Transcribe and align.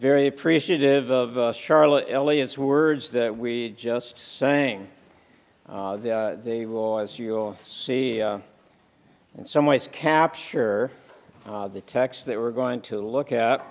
very 0.00 0.28
appreciative 0.28 1.10
of 1.10 1.36
uh, 1.36 1.52
Charlotte 1.52 2.06
Elliott's 2.08 2.56
words 2.56 3.10
that 3.10 3.36
we 3.36 3.68
just 3.68 4.18
sang. 4.18 4.88
Uh, 5.68 5.98
they, 5.98 6.38
they, 6.42 6.64
will, 6.64 6.98
as 6.98 7.18
you'll 7.18 7.54
see, 7.66 8.22
uh, 8.22 8.38
in 9.36 9.44
some 9.44 9.66
ways 9.66 9.90
capture 9.92 10.90
uh, 11.44 11.68
the 11.68 11.82
text 11.82 12.24
that 12.24 12.38
we're 12.38 12.50
going 12.50 12.80
to 12.80 12.98
look 12.98 13.30
at. 13.30 13.62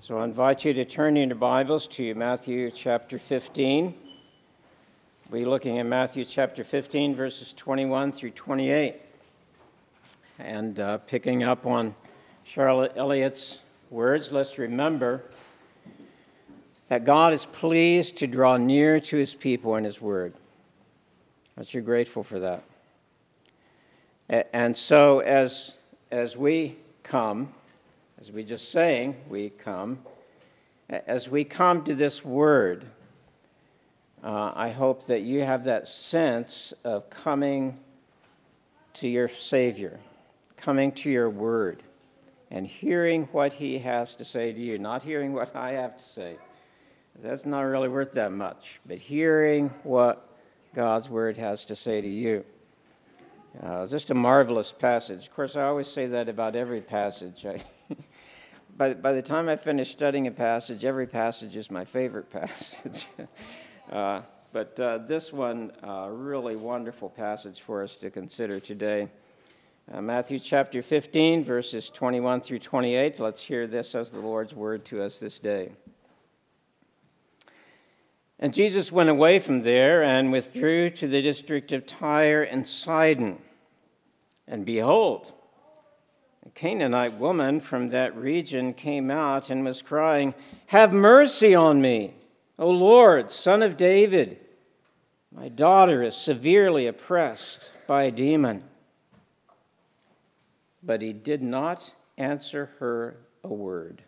So 0.00 0.16
I 0.16 0.24
invite 0.24 0.64
you 0.64 0.72
to 0.72 0.86
turn 0.86 1.18
in 1.18 1.28
your 1.28 1.36
Bibles 1.36 1.86
to 1.88 2.14
Matthew 2.14 2.70
chapter 2.70 3.18
15. 3.18 3.94
We'll 5.28 5.40
be 5.42 5.44
looking 5.44 5.78
at 5.78 5.84
Matthew 5.84 6.24
chapter 6.24 6.64
15, 6.64 7.14
verses 7.14 7.52
21 7.52 8.12
through 8.12 8.30
28, 8.30 8.96
and 10.38 10.80
uh, 10.80 10.96
picking 10.96 11.42
up 11.42 11.66
on 11.66 11.94
Charlotte 12.42 12.94
Elliott's 12.96 13.58
words, 13.92 14.32
let's 14.32 14.56
remember 14.56 15.22
that 16.88 17.04
God 17.04 17.34
is 17.34 17.44
pleased 17.44 18.16
to 18.18 18.26
draw 18.26 18.56
near 18.56 19.00
to 19.00 19.16
his 19.16 19.34
people 19.34 19.76
in 19.76 19.84
his 19.84 20.00
word. 20.00 20.32
Aren't 21.56 21.74
you 21.74 21.82
grateful 21.82 22.22
for 22.22 22.40
that? 22.40 22.64
And 24.52 24.74
so, 24.74 25.18
as, 25.20 25.74
as 26.10 26.38
we 26.38 26.76
come, 27.02 27.52
as 28.18 28.32
we 28.32 28.44
just 28.44 28.72
saying, 28.72 29.14
we 29.28 29.50
come, 29.50 29.98
as 30.88 31.28
we 31.28 31.44
come 31.44 31.84
to 31.84 31.94
this 31.94 32.24
word, 32.24 32.86
uh, 34.24 34.52
I 34.54 34.70
hope 34.70 35.06
that 35.06 35.20
you 35.20 35.42
have 35.42 35.64
that 35.64 35.86
sense 35.86 36.72
of 36.82 37.10
coming 37.10 37.78
to 38.94 39.08
your 39.08 39.28
Savior, 39.28 40.00
coming 40.56 40.92
to 40.92 41.10
your 41.10 41.28
word 41.28 41.82
and 42.52 42.66
hearing 42.66 43.22
what 43.32 43.54
he 43.54 43.78
has 43.78 44.14
to 44.14 44.24
say 44.26 44.52
to 44.52 44.60
you, 44.60 44.78
not 44.78 45.02
hearing 45.02 45.32
what 45.32 45.56
I 45.56 45.72
have 45.72 45.96
to 45.96 46.02
say. 46.02 46.36
That's 47.18 47.46
not 47.46 47.62
really 47.62 47.88
worth 47.88 48.12
that 48.12 48.30
much, 48.30 48.78
but 48.86 48.98
hearing 48.98 49.70
what 49.84 50.28
God's 50.74 51.08
word 51.08 51.38
has 51.38 51.64
to 51.64 51.74
say 51.74 52.02
to 52.02 52.08
you. 52.08 52.44
Uh, 53.62 53.86
just 53.86 54.10
a 54.10 54.14
marvelous 54.14 54.70
passage. 54.70 55.26
Of 55.26 55.34
course, 55.34 55.56
I 55.56 55.62
always 55.62 55.88
say 55.88 56.06
that 56.08 56.28
about 56.28 56.54
every 56.54 56.82
passage. 56.82 57.46
I, 57.46 57.62
by, 58.76 58.94
by 58.94 59.12
the 59.12 59.22
time 59.22 59.48
I 59.48 59.56
finish 59.56 59.90
studying 59.90 60.26
a 60.26 60.30
passage, 60.30 60.84
every 60.84 61.06
passage 61.06 61.56
is 61.56 61.70
my 61.70 61.86
favorite 61.86 62.30
passage. 62.30 63.06
uh, 63.90 64.20
but 64.52 64.78
uh, 64.78 64.98
this 64.98 65.32
one, 65.32 65.72
uh, 65.82 66.08
really 66.10 66.56
wonderful 66.56 67.08
passage 67.08 67.62
for 67.62 67.82
us 67.82 67.96
to 67.96 68.10
consider 68.10 68.60
today. 68.60 69.08
Uh, 69.90 70.00
Matthew 70.00 70.38
chapter 70.38 70.80
15, 70.80 71.44
verses 71.44 71.90
21 71.90 72.40
through 72.40 72.60
28. 72.60 73.18
Let's 73.18 73.42
hear 73.42 73.66
this 73.66 73.96
as 73.96 74.10
the 74.10 74.20
Lord's 74.20 74.54
word 74.54 74.84
to 74.86 75.02
us 75.02 75.18
this 75.18 75.40
day. 75.40 75.72
And 78.38 78.54
Jesus 78.54 78.92
went 78.92 79.10
away 79.10 79.40
from 79.40 79.62
there 79.62 80.02
and 80.02 80.30
withdrew 80.30 80.90
to 80.90 81.08
the 81.08 81.20
district 81.20 81.72
of 81.72 81.84
Tyre 81.84 82.44
and 82.44 82.66
Sidon. 82.66 83.38
And 84.46 84.64
behold, 84.64 85.32
a 86.46 86.50
Canaanite 86.50 87.14
woman 87.14 87.58
from 87.58 87.88
that 87.88 88.16
region 88.16 88.74
came 88.74 89.10
out 89.10 89.50
and 89.50 89.64
was 89.64 89.82
crying, 89.82 90.32
Have 90.66 90.92
mercy 90.92 91.56
on 91.56 91.80
me, 91.80 92.14
O 92.56 92.70
Lord, 92.70 93.32
son 93.32 93.64
of 93.64 93.76
David. 93.76 94.38
My 95.34 95.48
daughter 95.48 96.04
is 96.04 96.14
severely 96.14 96.86
oppressed 96.86 97.72
by 97.88 98.04
a 98.04 98.12
demon 98.12 98.62
but 100.82 101.02
he 101.02 101.12
did 101.12 101.42
not 101.42 101.94
answer 102.18 102.70
her 102.78 103.16
a 103.44 103.48
word. 103.48 104.02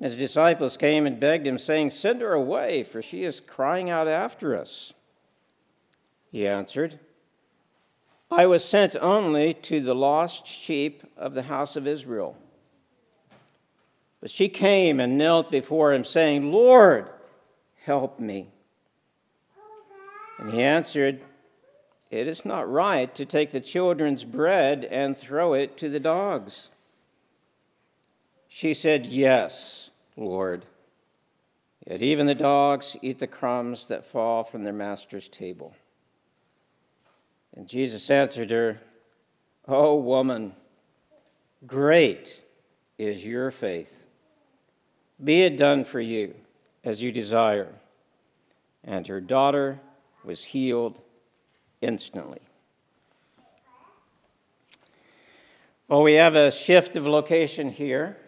His 0.00 0.16
disciples 0.16 0.76
came 0.76 1.06
and 1.06 1.18
begged 1.18 1.46
him, 1.46 1.58
saying, 1.58 1.90
Send 1.90 2.20
her 2.20 2.32
away, 2.32 2.84
for 2.84 3.02
she 3.02 3.24
is 3.24 3.40
crying 3.40 3.90
out 3.90 4.06
after 4.06 4.56
us. 4.56 4.92
He 6.30 6.46
answered, 6.46 7.00
I 8.30 8.46
was 8.46 8.64
sent 8.64 8.94
only 8.96 9.54
to 9.54 9.80
the 9.80 9.94
lost 9.94 10.46
sheep 10.46 11.02
of 11.16 11.34
the 11.34 11.42
house 11.42 11.76
of 11.76 11.86
Israel. 11.86 12.36
But 14.20 14.30
she 14.30 14.48
came 14.48 15.00
and 15.00 15.16
knelt 15.16 15.50
before 15.50 15.92
him, 15.92 16.04
saying, 16.04 16.52
Lord, 16.52 17.08
help 17.82 18.20
me. 18.20 18.50
And 20.38 20.52
he 20.52 20.62
answered, 20.62 21.20
it 22.10 22.26
is 22.26 22.44
not 22.44 22.70
right 22.70 23.14
to 23.14 23.26
take 23.26 23.50
the 23.50 23.60
children's 23.60 24.24
bread 24.24 24.84
and 24.84 25.16
throw 25.16 25.52
it 25.52 25.76
to 25.78 25.88
the 25.88 26.00
dogs. 26.00 26.70
She 28.48 28.72
said, 28.72 29.06
Yes, 29.06 29.90
Lord. 30.16 30.64
Yet 31.86 32.02
even 32.02 32.26
the 32.26 32.34
dogs 32.34 32.96
eat 33.02 33.18
the 33.18 33.26
crumbs 33.26 33.86
that 33.86 34.04
fall 34.04 34.44
from 34.44 34.64
their 34.64 34.72
master's 34.72 35.28
table. 35.28 35.74
And 37.54 37.66
Jesus 37.66 38.10
answered 38.10 38.50
her, 38.50 38.80
O 39.66 39.74
oh, 39.76 39.94
woman, 39.96 40.54
great 41.66 42.42
is 42.98 43.24
your 43.24 43.50
faith. 43.50 44.06
Be 45.22 45.42
it 45.42 45.56
done 45.56 45.84
for 45.84 46.00
you 46.00 46.34
as 46.84 47.02
you 47.02 47.10
desire. 47.10 47.74
And 48.84 49.06
her 49.06 49.20
daughter 49.20 49.80
was 50.24 50.44
healed 50.44 51.00
instantly. 51.80 52.40
Well, 55.88 56.02
we 56.02 56.14
have 56.14 56.34
a 56.34 56.50
shift 56.50 56.96
of 56.96 57.06
location 57.06 57.70
here, 57.70 58.18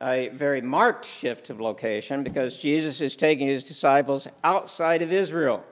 a 0.00 0.28
very 0.28 0.60
marked 0.60 1.04
shift 1.04 1.50
of 1.50 1.60
location 1.60 2.22
because 2.22 2.56
Jesus 2.56 3.00
is 3.00 3.16
taking 3.16 3.48
his 3.48 3.64
disciples 3.64 4.28
outside 4.44 5.02
of 5.02 5.12
Israel. 5.12 5.64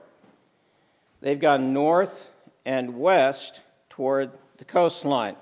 They've 1.21 1.39
gone 1.39 1.73
north 1.73 2.31
and 2.65 2.97
west 2.97 3.61
toward 3.89 4.31
the 4.57 4.65
coastline. 4.65 5.35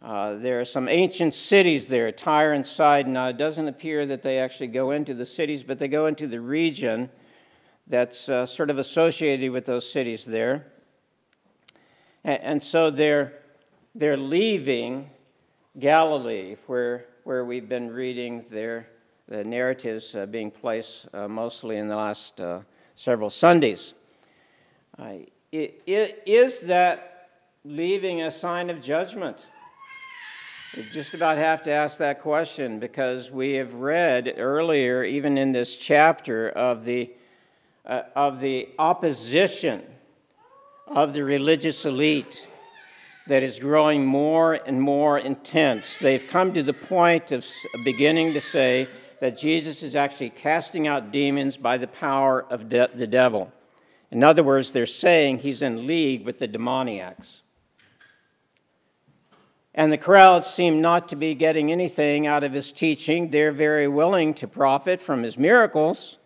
Uh, 0.00 0.34
there 0.34 0.60
are 0.60 0.64
some 0.64 0.88
ancient 0.88 1.34
cities 1.34 1.88
there, 1.88 2.12
Tyre 2.12 2.52
and 2.52 2.64
Sidon. 2.64 3.14
Now, 3.14 3.28
it 3.28 3.36
doesn't 3.36 3.66
appear 3.66 4.06
that 4.06 4.22
they 4.22 4.38
actually 4.38 4.68
go 4.68 4.92
into 4.92 5.12
the 5.12 5.26
cities, 5.26 5.64
but 5.64 5.80
they 5.80 5.88
go 5.88 6.06
into 6.06 6.28
the 6.28 6.40
region 6.40 7.10
that's 7.88 8.28
uh, 8.28 8.44
sort 8.44 8.70
of 8.70 8.78
associated 8.78 9.50
with 9.50 9.64
those 9.64 9.90
cities 9.90 10.24
there. 10.24 10.66
And, 12.22 12.42
and, 12.42 12.62
so 12.62 12.90
they're, 12.90 13.32
they're 13.94 14.16
leaving 14.16 15.10
Galilee, 15.78 16.56
where, 16.66 17.06
where 17.24 17.44
we've 17.44 17.68
been 17.68 17.90
reading 17.90 18.44
their, 18.50 18.88
the 19.26 19.42
narratives 19.42 20.14
uh, 20.14 20.26
being 20.26 20.50
placed 20.50 21.08
uh, 21.14 21.28
mostly 21.28 21.78
in 21.78 21.88
the 21.88 21.96
last 21.96 22.40
uh, 22.40 22.60
several 22.94 23.30
Sundays. 23.30 23.94
It, 25.50 25.82
it, 25.86 26.22
is 26.26 26.60
that 26.60 27.30
leaving 27.64 28.22
a 28.22 28.30
sign 28.30 28.68
of 28.68 28.82
judgment? 28.82 29.46
We 30.76 30.82
just 30.92 31.14
about 31.14 31.38
have 31.38 31.62
to 31.62 31.70
ask 31.70 31.98
that 31.98 32.20
question 32.20 32.78
because 32.78 33.30
we 33.30 33.54
have 33.54 33.74
read 33.74 34.34
earlier, 34.36 35.04
even 35.04 35.38
in 35.38 35.52
this 35.52 35.76
chapter, 35.76 36.50
of 36.50 36.84
the 36.84 37.10
uh, 37.88 38.02
of 38.14 38.40
the 38.40 38.68
opposition 38.78 39.82
of 40.86 41.12
the 41.12 41.24
religious 41.24 41.84
elite 41.84 42.46
that 43.26 43.42
is 43.42 43.58
growing 43.58 44.04
more 44.04 44.54
and 44.54 44.80
more 44.80 45.18
intense. 45.18 45.98
They've 45.98 46.26
come 46.26 46.52
to 46.52 46.62
the 46.62 46.72
point 46.72 47.32
of 47.32 47.46
beginning 47.84 48.32
to 48.34 48.40
say 48.40 48.88
that 49.20 49.38
Jesus 49.38 49.82
is 49.82 49.96
actually 49.96 50.30
casting 50.30 50.86
out 50.86 51.12
demons 51.12 51.56
by 51.56 51.76
the 51.76 51.88
power 51.88 52.44
of 52.50 52.68
de- 52.68 52.90
the 52.94 53.06
devil. 53.06 53.52
In 54.10 54.24
other 54.24 54.42
words, 54.42 54.72
they're 54.72 54.86
saying 54.86 55.38
he's 55.38 55.60
in 55.60 55.86
league 55.86 56.24
with 56.24 56.38
the 56.38 56.46
demoniacs. 56.46 57.42
And 59.74 59.92
the 59.92 59.98
crowds 59.98 60.46
seem 60.46 60.80
not 60.80 61.08
to 61.10 61.16
be 61.16 61.34
getting 61.34 61.70
anything 61.70 62.26
out 62.26 62.42
of 62.42 62.52
his 62.52 62.72
teaching. 62.72 63.30
They're 63.30 63.52
very 63.52 63.86
willing 63.86 64.34
to 64.34 64.48
profit 64.48 65.00
from 65.00 65.22
his 65.22 65.38
miracles, 65.38 66.17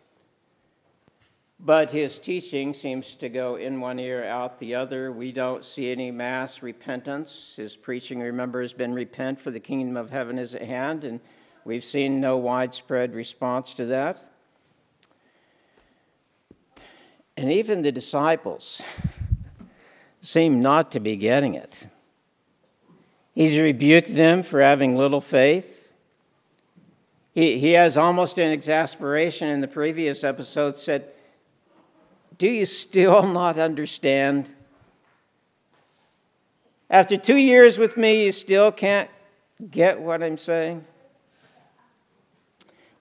but 1.65 1.93
his 1.93 2.19
teaching 2.19 2.75
seems 2.75 3.15
to 3.15 3.29
go 3.29 3.55
in 3.55 3.81
one 3.81 4.01
ear, 4.01 4.25
out 4.25 4.59
the 4.59 4.75
other. 4.75 5.13
We 5.13 5.31
don't 5.31 5.65
see 5.65 5.93
any 5.93 6.11
mass 6.11 6.61
repentance. 6.61 7.55
His 7.57 7.77
preaching, 7.77 8.19
remember, 8.19 8.63
has 8.63 8.73
been 8.73 8.93
repent, 8.93 9.41
for 9.41 9.53
the 9.53 9.61
kingdom 9.61 9.97
of 9.97 10.11
heaven 10.11 10.41
is 10.41 10.57
at 10.57 10.63
hand, 10.63 11.05
and 11.05 11.21
we've 11.65 11.85
seen 11.85 12.21
no 12.21 12.37
widespread 12.37 13.15
response 13.15 13.75
to 13.75 13.87
that. 13.87 14.29
And 17.37 17.53
even 17.53 17.83
the 17.83 17.93
disciples 17.93 18.83
seem 20.21 20.61
not 20.61 20.91
to 20.93 21.01
be 21.01 21.17
getting 21.17 21.55
it. 21.55 21.87
He's 23.37 23.57
rebuked 23.57 24.15
them 24.15 24.43
for 24.43 24.61
having 24.61 24.97
little 24.97 25.21
faith. 25.21 25.93
He, 27.33 27.59
he 27.59 27.73
has 27.73 27.97
almost 27.97 28.37
an 28.39 28.51
exasperation 28.51 29.49
in 29.49 29.61
the 29.61 29.69
previous 29.69 30.25
episode 30.25 30.77
said, 30.77 31.13
do 32.43 32.49
you 32.49 32.67
still 32.67 33.23
not 33.33 33.57
understand? 33.57 34.49
After 36.91 37.17
two 37.17 37.37
years 37.37 37.79
with 37.79 37.97
me, 37.97 38.25
you 38.25 38.33
still 38.33 38.73
can't 38.73 39.09
get 39.71 40.01
what 40.01 40.25
I'm 40.25 40.37
saying? 40.37 40.85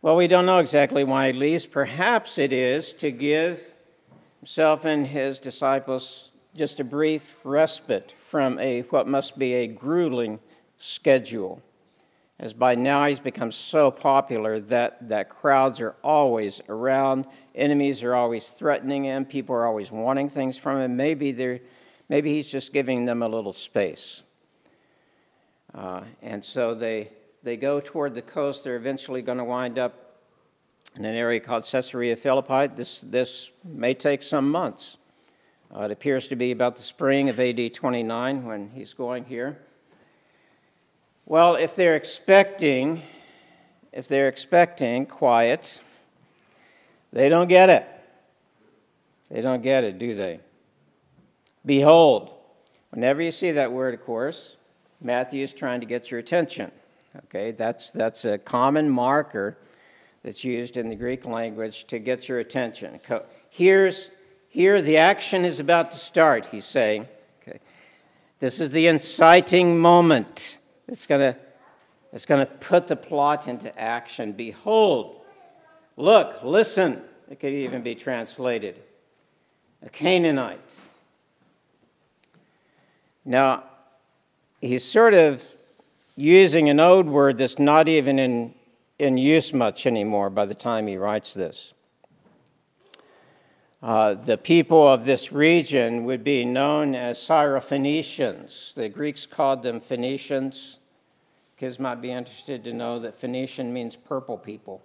Well, 0.04 0.16
we 0.16 0.28
don't 0.28 0.46
know 0.46 0.60
exactly 0.60 1.04
why 1.04 1.32
he 1.32 1.34
leaves. 1.34 1.66
Perhaps 1.66 2.38
it 2.38 2.54
is 2.54 2.94
to 2.94 3.10
give 3.10 3.74
himself 4.42 4.86
and 4.86 5.08
his 5.08 5.40
disciples 5.40 6.34
just 6.56 6.80
a 6.80 6.84
brief 6.84 7.40
respite 7.44 8.14
from 8.28 8.60
a 8.60 8.82
what 8.92 9.08
must 9.08 9.40
be 9.40 9.54
a 9.54 9.66
grueling 9.66 10.40
schedule. 10.78 11.64
As 12.42 12.54
by 12.54 12.74
now 12.74 13.06
he's 13.06 13.20
become 13.20 13.52
so 13.52 13.92
popular 13.92 14.60
that, 14.60 15.08
that 15.10 15.30
crowds 15.30 15.80
are 15.80 15.96
always 16.04 16.60
around, 16.70 17.28
enemies 17.54 18.02
are 18.02 18.16
always 18.16 18.50
threatening 18.50 19.04
him, 19.04 19.26
people 19.26 19.56
are 19.56 19.68
always 19.68 19.92
wanting 19.92 20.28
things 20.28 20.58
from 20.58 20.80
him. 20.80 20.98
Maybe, 20.98 21.32
they're, 21.34 21.60
maybe 22.10 22.34
he's 22.34 22.48
just 22.48 22.74
giving 22.74 23.06
them 23.06 23.22
a 23.22 23.28
little 23.28 23.54
space. 23.54 24.24
Uh, 25.72 26.02
and 26.24 26.44
so 26.44 26.74
they, 26.74 27.12
they 27.44 27.58
go 27.58 27.80
toward 27.80 28.16
the 28.16 28.24
coast. 28.24 28.64
They're 28.64 28.76
eventually 28.76 29.22
going 29.22 29.38
to 29.38 29.44
wind 29.44 29.78
up 29.78 30.18
in 30.96 31.06
an 31.06 31.16
area 31.16 31.40
called 31.40 31.64
Caesarea 31.64 32.16
Philippi. 32.16 32.74
This, 32.76 33.02
this 33.02 33.52
may 33.64 33.94
take 33.94 34.24
some 34.24 34.50
months. 34.50 34.98
Uh, 35.74 35.84
it 35.84 35.92
appears 35.92 36.28
to 36.30 36.36
be 36.36 36.50
about 36.50 36.76
the 36.76 36.82
spring 36.82 37.30
of 37.30 37.40
AD 37.40 37.72
29 37.72 38.46
when 38.46 38.72
he's 38.72 38.96
going 38.96 39.26
here. 39.26 39.60
Well, 41.32 41.56
if 41.56 41.78
they're 41.78 41.96
expecting, 41.96 43.04
if 43.94 44.10
they're 44.10 44.28
expecting 44.28 45.06
quiet, 45.06 45.80
they 47.14 47.30
don't 47.30 47.48
get 47.48 47.70
it. 47.70 47.88
They 49.30 49.40
don't 49.40 49.64
get 49.64 49.86
it, 49.86 49.98
do 49.98 50.14
they? 50.14 50.42
Behold, 51.66 52.32
whenever 52.90 53.22
you 53.22 53.32
see 53.32 53.52
that 53.52 53.72
word, 53.72 53.94
of 53.94 54.04
course, 54.04 54.58
Matthew 55.00 55.42
is 55.42 55.54
trying 55.54 55.80
to 55.80 55.86
get 55.86 56.12
your 56.12 56.20
attention. 56.20 56.70
Okay, 57.16 57.52
that's, 57.52 57.92
that's 57.92 58.26
a 58.26 58.38
common 58.38 58.90
marker 58.90 59.58
that's 60.24 60.44
used 60.44 60.76
in 60.76 60.90
the 60.90 60.98
Greek 60.98 61.24
language 61.24 61.86
to 61.86 62.00
get 62.00 62.28
your 62.28 62.40
attention. 62.40 63.00
Here's, 63.50 64.10
here 64.50 64.82
the 64.82 64.98
action 64.98 65.46
is 65.46 65.62
about 65.62 65.92
to 65.92 65.98
start, 65.98 66.48
he's 66.48 66.66
saying. 66.66 67.08
Okay. 67.42 67.62
This 68.40 68.60
is 68.60 68.72
the 68.72 68.88
inciting 68.88 69.80
moment. 69.80 70.58
It's 70.92 71.08
going 71.08 71.34
to 71.34 71.40
it's 72.14 72.26
going 72.26 72.46
to 72.46 72.52
put 72.52 72.88
the 72.88 72.96
plot 72.98 73.48
into 73.48 73.78
action. 73.80 74.34
Behold, 74.34 75.22
look, 75.96 76.44
listen. 76.44 77.02
It 77.30 77.40
could 77.40 77.54
even 77.54 77.82
be 77.82 77.96
translated 77.96 78.82
a 79.82 79.90
Canaanite. 79.90 80.60
Now, 83.24 83.64
he's 84.60 84.84
sort 84.84 85.14
of 85.14 85.56
using 86.16 86.70
an 86.70 86.80
old 86.80 87.08
word 87.08 87.38
that's 87.38 87.58
not 87.58 87.88
even 87.88 88.20
in, 88.20 88.54
in 89.00 89.18
use 89.18 89.54
much 89.54 89.88
anymore 89.88 90.30
by 90.30 90.46
the 90.46 90.54
time 90.54 90.88
he 90.88 90.98
writes 90.98 91.34
this. 91.34 91.74
Uh, 93.82 94.14
the 94.14 94.38
people 94.38 94.88
of 94.88 95.06
this 95.06 95.32
region 95.32 96.04
would 96.04 96.24
be 96.24 96.46
known 96.46 96.94
as 96.94 97.18
Syrophoenicians. 97.18 98.76
The 98.76 98.90
Greeks 98.90 99.26
called 99.26 99.64
them 99.64 99.80
Phoenicians. 99.80 100.78
Kids 101.62 101.80
might 101.80 102.02
be 102.02 102.12
interested 102.12 102.64
to 102.64 102.74
know 102.74 102.98
that 102.98 103.14
Phoenician 103.14 103.72
means 103.72 103.96
purple 103.96 104.36
people. 104.36 104.82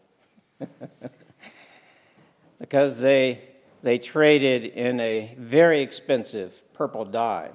because 2.60 2.98
they, 2.98 3.40
they 3.82 3.96
traded 3.96 4.64
in 4.64 5.00
a 5.00 5.34
very 5.38 5.80
expensive 5.80 6.62
purple 6.74 7.06
dye 7.06 7.48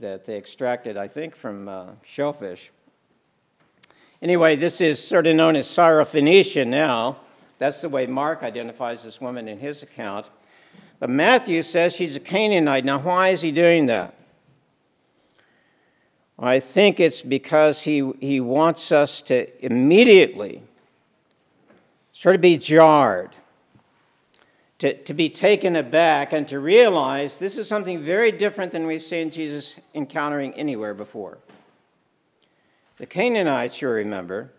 that 0.00 0.24
they 0.24 0.36
extracted, 0.36 0.96
I 0.96 1.06
think, 1.06 1.36
from 1.36 1.68
uh, 1.68 1.90
shellfish. 2.02 2.72
Anyway, 4.20 4.56
this 4.56 4.80
is 4.80 5.00
sort 5.00 5.28
of 5.28 5.36
known 5.36 5.54
as 5.54 5.68
Syrophoenician 5.68 6.66
now. 6.66 7.18
That's 7.58 7.80
the 7.82 7.88
way 7.88 8.08
Mark 8.08 8.42
identifies 8.42 9.04
this 9.04 9.20
woman 9.20 9.46
in 9.46 9.60
his 9.60 9.84
account. 9.84 10.28
But 10.98 11.08
Matthew 11.08 11.62
says 11.62 11.94
she's 11.94 12.16
a 12.16 12.20
Canaanite. 12.20 12.84
Now, 12.84 12.98
why 12.98 13.28
is 13.28 13.42
he 13.42 13.52
doing 13.52 13.86
that? 13.86 14.12
I 16.42 16.58
think 16.58 17.00
it's 17.00 17.20
because 17.20 17.82
he, 17.82 18.12
he 18.18 18.40
wants 18.40 18.92
us 18.92 19.20
to 19.22 19.64
immediately 19.64 20.62
sort 22.14 22.34
of 22.34 22.40
be 22.40 22.56
jarred, 22.56 23.36
to, 24.78 24.94
to 25.02 25.12
be 25.12 25.28
taken 25.28 25.76
aback, 25.76 26.32
and 26.32 26.48
to 26.48 26.58
realize 26.58 27.36
this 27.36 27.58
is 27.58 27.68
something 27.68 28.02
very 28.02 28.32
different 28.32 28.72
than 28.72 28.86
we've 28.86 29.02
seen 29.02 29.30
Jesus 29.30 29.76
encountering 29.94 30.54
anywhere 30.54 30.94
before. 30.94 31.38
The 32.96 33.06
Canaanites, 33.06 33.82
you 33.82 33.90
remember, 33.90 34.50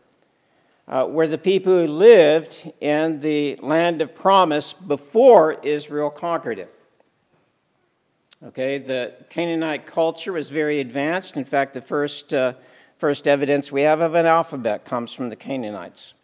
uh, 0.87 1.07
were 1.09 1.27
the 1.27 1.39
people 1.39 1.73
who 1.73 1.87
lived 1.87 2.71
in 2.79 3.21
the 3.21 3.55
land 3.55 4.03
of 4.03 4.13
promise 4.13 4.73
before 4.73 5.53
Israel 5.63 6.11
conquered 6.11 6.59
it. 6.59 6.71
Okay, 8.43 8.79
the 8.79 9.13
Canaanite 9.29 9.85
culture 9.85 10.33
was 10.33 10.49
very 10.49 10.79
advanced. 10.79 11.37
In 11.37 11.45
fact, 11.45 11.75
the 11.75 11.81
first, 11.81 12.33
uh, 12.33 12.53
first 12.97 13.27
evidence 13.27 13.71
we 13.71 13.83
have 13.83 14.01
of 14.01 14.15
an 14.15 14.25
alphabet 14.25 14.83
comes 14.83 15.13
from 15.13 15.29
the 15.29 15.35
Canaanites. 15.35 16.15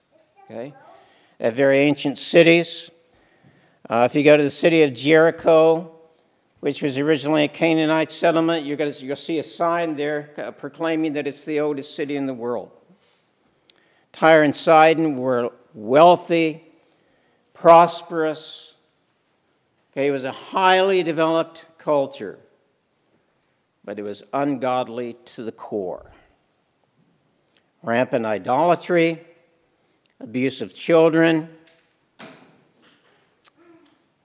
Okay, 0.45 0.73
have 1.39 1.53
very 1.53 1.77
ancient 1.77 2.17
cities. 2.17 2.89
Uh, 3.87 4.07
if 4.09 4.15
you 4.15 4.23
go 4.23 4.35
to 4.35 4.41
the 4.41 4.49
city 4.49 4.81
of 4.81 4.93
Jericho, 4.93 5.91
which 6.59 6.81
was 6.81 6.97
originally 6.97 7.43
a 7.43 7.47
Canaanite 7.47 8.09
settlement, 8.09 8.65
you're 8.65 8.77
to, 8.77 9.05
you'll 9.05 9.15
see 9.15 9.37
a 9.37 9.43
sign 9.43 9.95
there 9.95 10.31
uh, 10.39 10.49
proclaiming 10.49 11.13
that 11.13 11.27
it's 11.27 11.45
the 11.45 11.59
oldest 11.59 11.95
city 11.95 12.15
in 12.15 12.25
the 12.25 12.33
world. 12.33 12.71
Tyre 14.11 14.41
and 14.41 14.55
Sidon 14.55 15.17
were 15.17 15.51
wealthy, 15.75 16.65
prosperous. 17.53 18.73
Okay, 19.91 20.07
it 20.07 20.11
was 20.11 20.23
a 20.23 20.31
highly 20.31 21.03
developed 21.03 21.66
culture, 21.87 22.37
but 23.85 23.97
it 23.97 24.01
was 24.01 24.21
ungodly 24.33 25.15
to 25.23 25.41
the 25.41 25.53
core. 25.53 26.11
Rampant 27.81 28.25
idolatry, 28.25 29.25
abuse 30.19 30.59
of 30.59 30.73
children. 30.73 31.47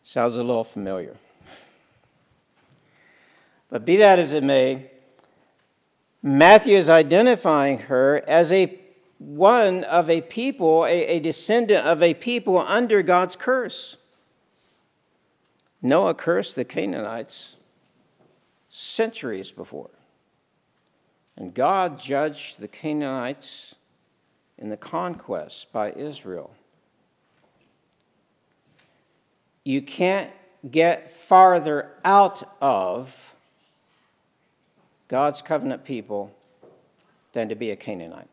Sounds 0.02 0.34
a 0.34 0.42
little 0.42 0.64
familiar. 0.64 1.14
But 3.70 3.84
be 3.84 3.94
that 3.98 4.18
as 4.18 4.32
it 4.32 4.42
may, 4.42 4.90
Matthew 6.20 6.76
is 6.76 6.90
identifying 6.90 7.78
her 7.78 8.24
as 8.26 8.50
a 8.50 8.76
one 9.18 9.84
of 9.84 10.10
a 10.10 10.20
people, 10.22 10.84
a, 10.84 11.06
a 11.06 11.20
descendant 11.20 11.86
of 11.86 12.02
a 12.02 12.14
people 12.14 12.58
under 12.58 13.04
God's 13.04 13.36
curse. 13.36 13.98
Noah 15.82 16.14
cursed 16.14 16.54
the 16.54 16.64
Canaanites 16.64 17.56
centuries 18.68 19.50
before. 19.50 19.90
And 21.36 21.52
God 21.52 22.00
judged 22.00 22.60
the 22.60 22.68
Canaanites 22.68 23.74
in 24.58 24.68
the 24.68 24.76
conquest 24.76 25.72
by 25.72 25.92
Israel. 25.92 26.54
You 29.64 29.82
can't 29.82 30.30
get 30.70 31.10
farther 31.10 31.90
out 32.04 32.42
of 32.60 33.34
God's 35.08 35.42
covenant 35.42 35.84
people 35.84 36.32
than 37.32 37.48
to 37.48 37.54
be 37.54 37.70
a 37.70 37.76
Canaanite. 37.76 38.28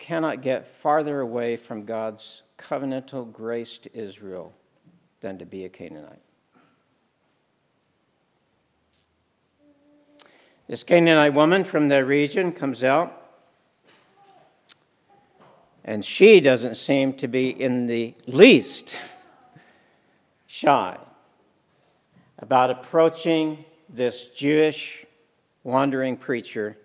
Cannot 0.00 0.40
get 0.40 0.66
farther 0.66 1.20
away 1.20 1.56
from 1.56 1.84
God's 1.84 2.42
covenantal 2.58 3.30
grace 3.30 3.76
to 3.78 3.94
Israel 3.96 4.54
than 5.20 5.38
to 5.38 5.44
be 5.44 5.66
a 5.66 5.68
Canaanite. 5.68 6.22
This 10.66 10.82
Canaanite 10.82 11.34
woman 11.34 11.64
from 11.64 11.88
the 11.88 12.02
region 12.02 12.50
comes 12.50 12.82
out, 12.82 13.14
and 15.84 16.02
she 16.02 16.40
doesn't 16.40 16.76
seem 16.76 17.12
to 17.14 17.28
be 17.28 17.50
in 17.50 17.86
the 17.86 18.14
least 18.26 18.98
shy 20.46 20.96
about 22.38 22.70
approaching 22.70 23.66
this 23.90 24.28
Jewish 24.28 25.04
wandering 25.62 26.16
preacher 26.16 26.78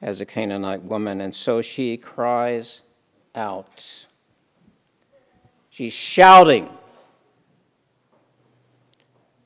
as 0.00 0.20
a 0.20 0.26
Canaanite 0.26 0.82
woman, 0.82 1.20
and 1.20 1.34
so 1.34 1.60
she 1.60 1.96
cries 1.96 2.82
out. 3.34 4.06
She's 5.70 5.92
shouting. 5.92 6.68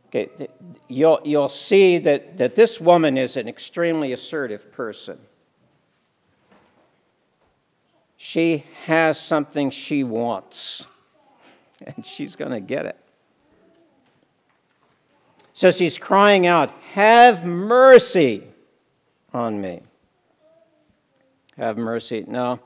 Okay, 0.09 0.49
you'll, 0.89 1.21
you'll 1.25 1.49
see 1.49 1.99
that, 1.99 2.37
that 2.37 2.55
this 2.55 2.81
woman 2.81 3.17
is 3.17 3.37
an 3.37 3.49
extremely 3.49 4.13
assertive 4.13 4.71
person. 4.71 5.19
She 8.19 8.65
has 8.85 9.19
something 9.19 9.71
she 9.71 10.05
wants, 10.05 10.87
and 11.87 12.05
she's 12.05 12.37
going 12.37 12.53
to 12.53 12.61
get 12.61 12.85
it. 12.85 12.99
So 15.55 15.71
she's 15.71 15.99
crying 15.99 16.47
out, 16.47 16.71
Have 16.93 17.45
mercy 17.47 18.45
on 19.33 19.61
me. 19.61 19.81
Have 21.59 21.77
mercy. 21.77 22.25
Now, 22.27 22.61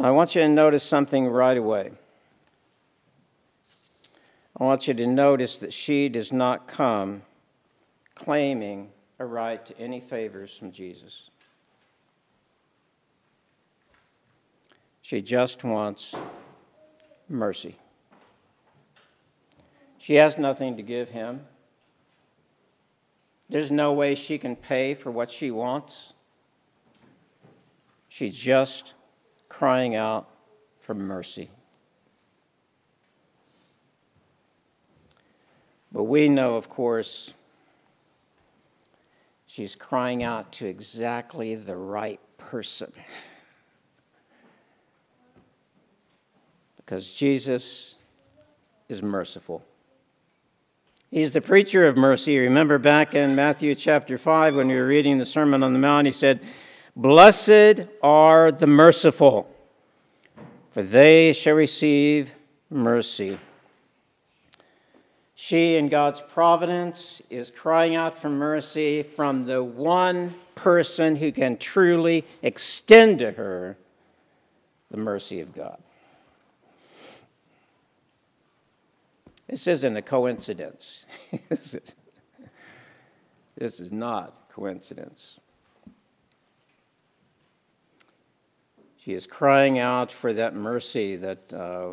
I 0.00 0.10
want 0.10 0.34
you 0.34 0.42
to 0.42 0.48
notice 0.48 0.82
something 0.82 1.28
right 1.28 1.56
away. 1.56 1.92
I 4.60 4.64
want 4.64 4.88
you 4.88 4.94
to 4.94 5.06
notice 5.06 5.56
that 5.58 5.72
she 5.72 6.08
does 6.08 6.32
not 6.32 6.66
come 6.66 7.22
claiming 8.14 8.90
a 9.20 9.24
right 9.24 9.64
to 9.66 9.78
any 9.78 10.00
favors 10.00 10.56
from 10.56 10.72
Jesus. 10.72 11.30
She 15.00 15.22
just 15.22 15.64
wants 15.64 16.14
mercy. 17.28 17.76
She 19.98 20.14
has 20.14 20.38
nothing 20.38 20.76
to 20.76 20.82
give 20.82 21.10
him. 21.10 21.46
There's 23.48 23.70
no 23.70 23.92
way 23.92 24.14
she 24.14 24.38
can 24.38 24.56
pay 24.56 24.94
for 24.94 25.10
what 25.10 25.30
she 25.30 25.50
wants. 25.50 26.12
She's 28.08 28.36
just 28.36 28.94
crying 29.48 29.94
out 29.94 30.28
for 30.80 30.94
mercy. 30.94 31.50
But 35.92 36.04
we 36.04 36.28
know, 36.28 36.56
of 36.56 36.68
course, 36.68 37.34
she's 39.46 39.74
crying 39.74 40.22
out 40.22 40.52
to 40.52 40.66
exactly 40.66 41.54
the 41.54 41.76
right 41.76 42.20
person. 42.36 42.92
because 46.88 47.12
Jesus 47.12 47.96
is 48.88 49.02
merciful. 49.02 49.62
He's 51.10 51.32
the 51.32 51.42
preacher 51.42 51.86
of 51.86 51.98
mercy. 51.98 52.38
Remember 52.38 52.78
back 52.78 53.14
in 53.14 53.34
Matthew 53.34 53.74
chapter 53.74 54.16
5 54.16 54.56
when 54.56 54.68
we 54.68 54.74
were 54.74 54.86
reading 54.86 55.18
the 55.18 55.26
Sermon 55.26 55.62
on 55.62 55.74
the 55.74 55.78
Mount, 55.78 56.06
he 56.06 56.12
said, 56.12 56.40
Blessed 56.98 57.86
are 58.02 58.50
the 58.50 58.66
merciful, 58.66 59.48
for 60.72 60.82
they 60.82 61.32
shall 61.32 61.54
receive 61.54 62.34
mercy. 62.70 63.38
She, 65.36 65.76
in 65.76 65.90
God's 65.90 66.20
providence, 66.20 67.22
is 67.30 67.52
crying 67.52 67.94
out 67.94 68.18
for 68.18 68.28
mercy 68.28 69.04
from 69.04 69.44
the 69.44 69.62
one 69.62 70.34
person 70.56 71.14
who 71.14 71.30
can 71.30 71.56
truly 71.56 72.24
extend 72.42 73.20
to 73.20 73.30
her 73.30 73.76
the 74.90 74.96
mercy 74.96 75.38
of 75.38 75.54
God. 75.54 75.78
This 79.46 79.68
isn't 79.68 79.96
a 79.96 80.02
coincidence. 80.02 81.06
this 81.48 81.76
is 83.56 83.92
not 83.92 84.48
coincidence. 84.48 85.38
She 89.08 89.14
is 89.14 89.26
crying 89.26 89.78
out 89.78 90.12
for 90.12 90.34
that 90.34 90.54
mercy, 90.54 91.16
that, 91.16 91.50
uh, 91.50 91.92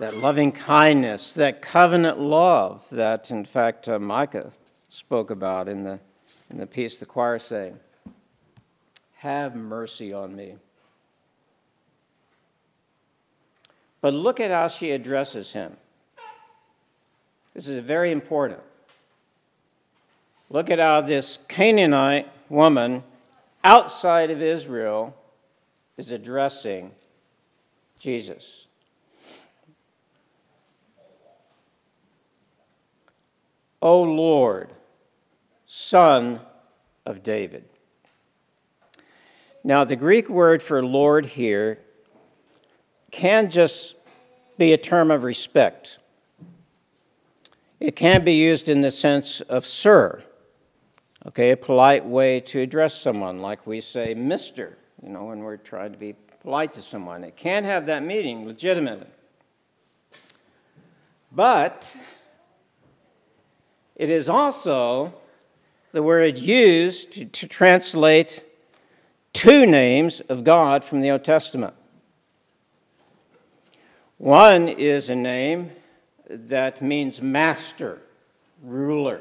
that 0.00 0.16
loving 0.16 0.50
kindness, 0.50 1.34
that 1.34 1.62
covenant 1.62 2.18
love 2.18 2.84
that, 2.90 3.30
in 3.30 3.44
fact, 3.44 3.86
uh, 3.88 4.00
Micah 4.00 4.50
spoke 4.88 5.30
about 5.30 5.68
in 5.68 5.84
the, 5.84 6.00
in 6.50 6.58
the 6.58 6.66
piece 6.66 6.98
the 6.98 7.06
choir 7.06 7.38
sang. 7.38 7.78
Have 9.18 9.54
mercy 9.54 10.12
on 10.12 10.34
me. 10.34 10.56
But 14.00 14.14
look 14.14 14.40
at 14.40 14.50
how 14.50 14.66
she 14.66 14.90
addresses 14.90 15.52
him. 15.52 15.76
This 17.54 17.68
is 17.68 17.78
very 17.84 18.10
important. 18.10 18.58
Look 20.50 20.70
at 20.70 20.80
how 20.80 21.02
this 21.02 21.38
Canaanite 21.46 22.28
woman 22.48 23.04
outside 23.62 24.32
of 24.32 24.42
Israel 24.42 25.14
is 25.96 26.10
addressing 26.10 26.90
Jesus. 27.98 28.66
O 33.80 34.02
Lord, 34.02 34.70
Son 35.66 36.40
of 37.04 37.22
David. 37.22 37.64
Now, 39.64 39.84
the 39.84 39.96
Greek 39.96 40.28
word 40.28 40.62
for 40.62 40.84
Lord 40.84 41.26
here 41.26 41.78
can 43.10 43.50
just 43.50 43.94
be 44.56 44.72
a 44.72 44.78
term 44.78 45.10
of 45.10 45.22
respect. 45.24 45.98
It 47.80 47.96
can 47.96 48.24
be 48.24 48.34
used 48.34 48.68
in 48.68 48.80
the 48.80 48.90
sense 48.90 49.40
of 49.42 49.66
sir, 49.66 50.24
okay, 51.26 51.50
a 51.50 51.56
polite 51.56 52.06
way 52.06 52.40
to 52.40 52.60
address 52.60 53.00
someone, 53.00 53.40
like 53.40 53.66
we 53.66 53.80
say 53.80 54.14
Mr 54.14 54.74
you 55.02 55.08
know, 55.08 55.24
when 55.24 55.40
we're 55.40 55.56
trying 55.56 55.92
to 55.92 55.98
be 55.98 56.14
polite 56.42 56.72
to 56.74 56.82
someone. 56.82 57.24
It 57.24 57.36
can 57.36 57.64
have 57.64 57.86
that 57.86 58.02
meaning 58.02 58.46
legitimately. 58.46 59.06
But 61.30 61.96
it 63.96 64.10
is 64.10 64.28
also 64.28 65.14
the 65.92 66.02
word 66.02 66.38
used 66.38 67.12
to, 67.12 67.24
to 67.24 67.46
translate 67.46 68.44
two 69.32 69.66
names 69.66 70.20
of 70.20 70.44
God 70.44 70.84
from 70.84 71.00
the 71.00 71.10
Old 71.10 71.24
Testament. 71.24 71.74
One 74.18 74.68
is 74.68 75.10
a 75.10 75.16
name 75.16 75.72
that 76.28 76.80
means 76.80 77.20
master, 77.20 78.00
ruler, 78.62 79.20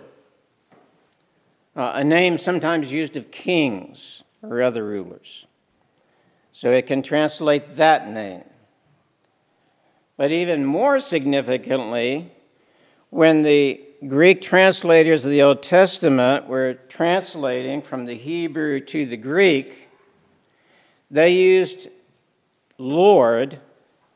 uh, 1.76 1.94
a 1.96 2.04
name 2.04 2.38
sometimes 2.38 2.92
used 2.92 3.18
of 3.18 3.32
kings 3.32 4.24
or 4.44 4.62
other 4.62 4.86
rulers. 4.86 5.46
So 6.52 6.72
it 6.72 6.88
can 6.88 7.02
translate 7.02 7.78
that 7.78 8.10
name. 8.10 8.44
But 10.18 10.32
even 10.32 10.66
more 10.66 11.00
significantly, 11.00 12.32
when 13.10 13.42
the 13.42 13.82
Greek 14.08 14.42
translators 14.42 15.26
of 15.26 15.32
the 15.32 15.42
Old 15.42 15.64
Testament 15.64 16.48
were 16.48 16.74
translating 16.90 17.82
from 17.82 18.06
the 18.06 18.16
Hebrew 18.16 18.80
to 18.82 19.06
the 19.06 19.18
Greek, 19.18 19.90
they 21.10 21.34
used 21.34 21.88
Lord 22.78 23.60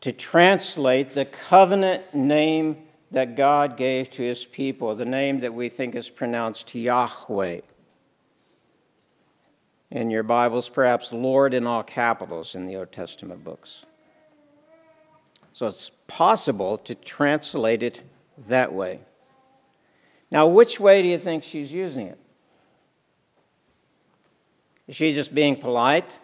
to 0.02 0.12
translate 0.12 1.12
the 1.12 1.26
covenant 1.26 2.14
name 2.14 2.78
that 3.12 3.36
God 3.36 3.78
gave 3.78 4.10
to 4.12 4.24
his 4.24 4.46
people, 4.46 4.94
the 4.96 5.06
name 5.06 5.40
that 5.40 5.54
we 5.54 5.70
think 5.70 5.96
is 5.96 6.10
pronounced 6.10 6.76
Yahweh 6.76 7.62
in 9.92 10.10
your 10.10 10.24
Bibles, 10.24 10.70
perhaps 10.70 11.14
Lord 11.14 11.54
in 11.54 11.68
all 11.68 11.84
capitals 11.84 12.56
in 12.56 12.66
the 12.66 12.76
Old 12.76 12.92
Testament 12.92 13.44
books. 13.44 13.86
So 15.54 15.68
it's 15.68 15.92
possible 16.08 16.78
to 16.80 16.96
translate 16.96 17.82
it 17.82 18.02
that 18.38 18.74
way. 18.74 19.00
Now, 20.32 20.48
which 20.48 20.80
way 20.80 21.02
do 21.02 21.08
you 21.08 21.18
think 21.18 21.44
she's 21.44 21.72
using 21.72 22.08
it? 22.08 22.20
Is 24.88 24.96
she 24.96 25.14
just 25.14 25.34
being 25.34 25.56
polite? 25.56 26.20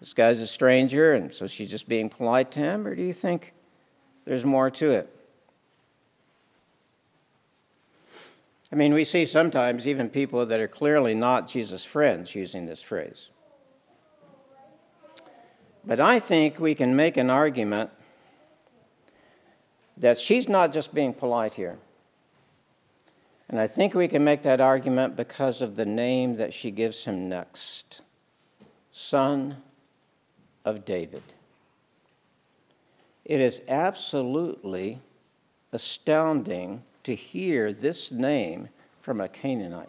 This 0.00 0.14
guy's 0.14 0.40
a 0.40 0.46
stranger, 0.46 1.14
and 1.14 1.32
so 1.32 1.46
she's 1.46 1.70
just 1.70 1.88
being 1.88 2.08
polite 2.08 2.50
to 2.52 2.60
him? 2.60 2.86
Or 2.86 2.94
do 2.94 3.02
you 3.02 3.12
think 3.12 3.52
there's 4.24 4.44
more 4.44 4.70
to 4.70 4.90
it? 4.90 5.11
I 8.72 8.74
mean, 8.74 8.94
we 8.94 9.04
see 9.04 9.26
sometimes 9.26 9.86
even 9.86 10.08
people 10.08 10.46
that 10.46 10.58
are 10.58 10.68
clearly 10.68 11.14
not 11.14 11.46
Jesus' 11.46 11.84
friends 11.84 12.34
using 12.34 12.64
this 12.64 12.80
phrase. 12.80 13.28
But 15.84 16.00
I 16.00 16.18
think 16.18 16.58
we 16.58 16.74
can 16.74 16.96
make 16.96 17.18
an 17.18 17.28
argument 17.28 17.90
that 19.98 20.16
she's 20.16 20.48
not 20.48 20.72
just 20.72 20.94
being 20.94 21.12
polite 21.12 21.54
here. 21.54 21.78
And 23.50 23.60
I 23.60 23.66
think 23.66 23.92
we 23.92 24.08
can 24.08 24.24
make 24.24 24.42
that 24.42 24.60
argument 24.62 25.16
because 25.16 25.60
of 25.60 25.76
the 25.76 25.84
name 25.84 26.36
that 26.36 26.54
she 26.54 26.70
gives 26.70 27.04
him 27.04 27.28
next 27.28 28.00
Son 28.90 29.58
of 30.64 30.86
David. 30.86 31.22
It 33.26 33.40
is 33.40 33.60
absolutely 33.68 35.00
astounding 35.72 36.82
to 37.04 37.14
hear 37.14 37.72
this 37.72 38.12
name 38.12 38.68
from 39.00 39.20
a 39.20 39.28
Canaanite. 39.28 39.88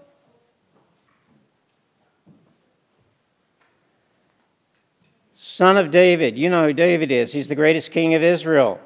Son 5.35 5.77
of 5.77 5.91
David. 5.91 6.37
You 6.37 6.49
know 6.49 6.67
who 6.67 6.73
David 6.73 7.11
is. 7.11 7.33
He's 7.33 7.47
the 7.47 7.55
greatest 7.55 7.91
king 7.91 8.15
of 8.15 8.23
Israel. 8.23 8.79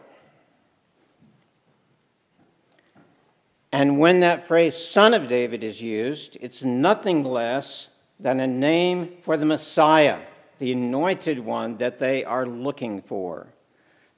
And 3.72 4.00
when 4.00 4.22
that 4.22 4.48
phrase, 4.48 4.76
son 4.76 5.14
of 5.14 5.28
David, 5.28 5.64
is 5.64 5.82
used, 5.82 6.38
it's 6.42 6.64
nothing 6.64 7.24
less 7.24 7.90
than 8.20 8.40
a 8.40 8.48
name 8.48 9.18
for 9.22 9.38
the 9.38 9.46
Messiah, 9.46 10.20
the 10.58 10.72
anointed 10.72 11.40
one 11.40 11.78
that 11.78 12.00
they 12.00 12.26
are 12.26 12.48
looking 12.48 13.02
for, 13.02 13.48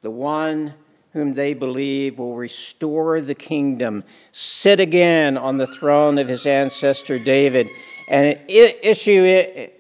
the 0.02 0.12
one 0.12 0.76
whom 1.14 1.34
they 1.34 1.54
believe 1.54 2.20
will 2.20 2.36
restore 2.36 3.20
the 3.20 3.36
kingdom, 3.36 4.04
sit 4.32 4.80
again 4.80 5.38
on 5.38 5.58
the 5.58 5.68
throne 5.68 6.18
of 6.18 6.28
his 6.28 6.46
ancestor 6.46 7.18
David, 7.18 7.70
and 8.08 8.40
issue 8.48 9.24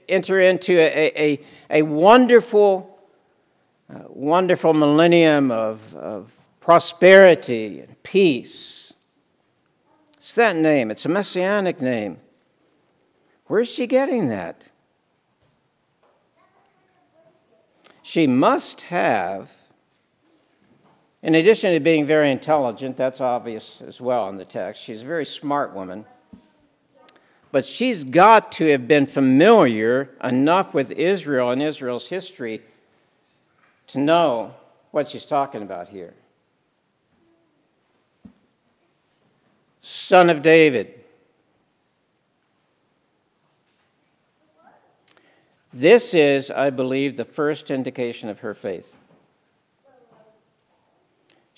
enter 0.08 0.40
into 0.40 0.74
a, 0.80 1.12
a, 1.16 1.40
a 1.70 1.82
wonderful 1.82 2.90
uh, 3.92 4.04
wonderful 4.08 4.72
millennium 4.72 5.50
of, 5.50 5.96
of 5.96 6.32
prosperity 6.60 7.80
and 7.80 8.04
peace. 8.04 8.94
It's 10.18 10.36
that 10.36 10.56
name, 10.56 10.92
it's 10.92 11.06
a 11.06 11.10
messianic 11.10 11.82
name. 11.82 12.20
Where's 13.48 13.68
she 13.68 13.88
getting 13.88 14.28
that? 14.28 14.70
She 18.04 18.28
must 18.28 18.82
have, 18.82 19.50
in 21.22 21.36
addition 21.36 21.74
to 21.74 21.80
being 21.80 22.06
very 22.06 22.32
intelligent, 22.32 22.96
that's 22.96 23.20
obvious 23.20 23.82
as 23.82 24.00
well 24.00 24.30
in 24.30 24.38
the 24.38 24.46
text, 24.46 24.82
she's 24.82 25.02
a 25.02 25.06
very 25.06 25.26
smart 25.26 25.74
woman. 25.74 26.06
But 27.52 27.66
she's 27.66 28.04
got 28.04 28.52
to 28.54 28.68
have 28.68 28.88
been 28.88 29.06
familiar 29.08 30.12
enough 30.24 30.74
with 30.74 30.92
Israel 30.92 31.50
and 31.50 31.62
Israel's 31.62 32.08
history 32.08 32.62
to 33.88 34.00
know 34.00 34.54
what 34.92 35.08
she's 35.08 35.26
talking 35.26 35.62
about 35.62 35.90
here. 35.90 36.14
Son 39.82 40.30
of 40.30 40.42
David. 40.42 40.94
This 45.74 46.14
is, 46.14 46.52
I 46.52 46.70
believe, 46.70 47.18
the 47.18 47.26
first 47.26 47.72
indication 47.72 48.30
of 48.30 48.40
her 48.40 48.54
faith. 48.54 48.99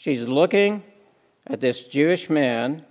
She's 0.01 0.23
looking 0.23 0.81
at 1.45 1.59
this 1.59 1.83
Jewish 1.83 2.27
man, 2.27 2.83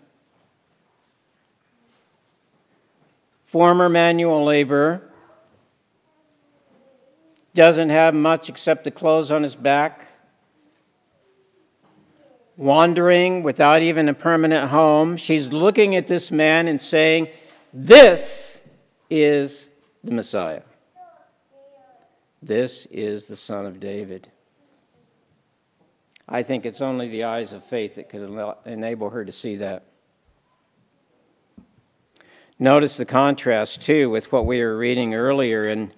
former 3.42 3.88
manual 3.88 4.44
laborer, 4.44 5.10
doesn't 7.52 7.88
have 7.88 8.14
much 8.14 8.48
except 8.48 8.84
the 8.84 8.92
clothes 8.92 9.32
on 9.32 9.42
his 9.42 9.56
back, 9.56 10.06
wandering 12.56 13.42
without 13.42 13.82
even 13.82 14.08
a 14.08 14.14
permanent 14.14 14.68
home. 14.68 15.16
She's 15.16 15.48
looking 15.48 15.96
at 15.96 16.06
this 16.06 16.30
man 16.30 16.68
and 16.68 16.80
saying, 16.80 17.26
This 17.72 18.60
is 19.10 19.68
the 20.04 20.12
Messiah. 20.12 20.62
This 22.40 22.86
is 22.86 23.26
the 23.26 23.34
Son 23.34 23.66
of 23.66 23.80
David. 23.80 24.28
I 26.30 26.44
think 26.44 26.64
it's 26.64 26.80
only 26.80 27.08
the 27.08 27.24
eyes 27.24 27.52
of 27.52 27.64
faith 27.64 27.96
that 27.96 28.08
could 28.08 28.30
enable 28.64 29.10
her 29.10 29.24
to 29.24 29.32
see 29.32 29.56
that. 29.56 29.84
Notice 32.58 32.96
the 32.96 33.04
contrast, 33.04 33.82
too, 33.82 34.10
with 34.10 34.30
what 34.30 34.46
we 34.46 34.62
were 34.62 34.76
reading 34.76 35.14
earlier 35.14 35.62
in 35.62 35.92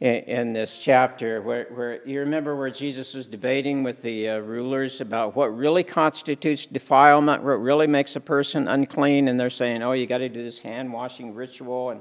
in, 0.00 0.52
this 0.52 0.78
chapter, 0.78 1.40
where, 1.42 1.66
where, 1.66 2.04
you 2.04 2.18
remember 2.18 2.56
where 2.56 2.70
Jesus 2.70 3.14
was 3.14 3.28
debating 3.28 3.84
with 3.84 4.02
the 4.02 4.30
uh, 4.30 4.38
rulers 4.38 5.00
about 5.00 5.36
what 5.36 5.56
really 5.56 5.84
constitutes 5.84 6.66
defilement, 6.66 7.44
what 7.44 7.60
really 7.60 7.86
makes 7.86 8.16
a 8.16 8.20
person 8.20 8.66
unclean, 8.66 9.28
and 9.28 9.38
they're 9.38 9.48
saying, 9.48 9.80
"Oh, 9.80 9.92
you 9.92 10.08
got 10.08 10.18
to 10.18 10.28
do 10.28 10.42
this 10.42 10.58
hand 10.58 10.92
washing 10.92 11.36
ritual, 11.36 11.90
and 11.90 12.00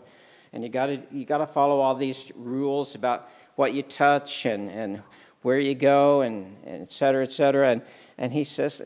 and 0.51 0.63
you 0.63 0.69
got 0.69 0.87
to 0.87 0.99
you 1.11 1.25
to 1.25 1.45
follow 1.45 1.79
all 1.79 1.93
these 1.93 2.31
rules 2.35 2.95
about 2.95 3.29
what 3.55 3.75
you 3.75 3.83
touch 3.83 4.47
and 4.47 4.71
and 4.71 5.03
where 5.41 5.59
you 5.59 5.75
go, 5.75 6.21
and, 6.21 6.55
and 6.65 6.81
et 6.81 6.91
cetera, 6.91 7.23
et 7.23 7.31
cetera." 7.31 7.69
And 7.69 7.81
and 8.17 8.33
he 8.33 8.43
says, 8.43 8.81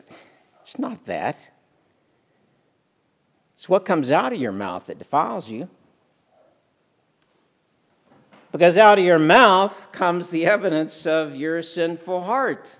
"It's 0.60 0.78
not 0.78 1.04
that." 1.06 1.50
It's 3.54 3.68
what 3.68 3.86
comes 3.86 4.10
out 4.10 4.32
of 4.32 4.38
your 4.38 4.52
mouth 4.52 4.84
that 4.86 4.98
defiles 4.98 5.48
you. 5.48 5.70
Because 8.52 8.76
out 8.76 8.98
of 8.98 9.04
your 9.04 9.18
mouth 9.18 9.90
comes 9.92 10.28
the 10.28 10.46
evidence 10.46 11.06
of 11.06 11.34
your 11.34 11.62
sinful 11.62 12.22
heart. 12.24 12.78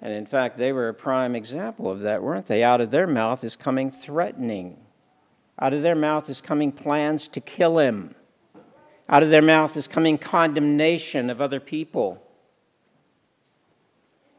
And 0.00 0.12
in 0.12 0.26
fact, 0.26 0.56
they 0.56 0.72
were 0.72 0.88
a 0.88 0.94
prime 0.94 1.36
example 1.36 1.90
of 1.90 2.00
that, 2.00 2.22
weren't 2.22 2.46
they? 2.46 2.62
Out 2.62 2.80
of 2.80 2.90
their 2.90 3.06
mouth 3.06 3.44
is 3.44 3.56
coming 3.56 3.90
threatening. 3.90 4.76
Out 5.58 5.72
of 5.72 5.82
their 5.82 5.94
mouth 5.94 6.28
is 6.28 6.40
coming 6.40 6.72
plans 6.72 7.28
to 7.28 7.40
kill 7.40 7.78
him. 7.78 8.14
Out 9.08 9.22
of 9.22 9.30
their 9.30 9.42
mouth 9.42 9.76
is 9.76 9.86
coming 9.86 10.18
condemnation 10.18 11.30
of 11.30 11.40
other 11.40 11.60
people. 11.60 12.22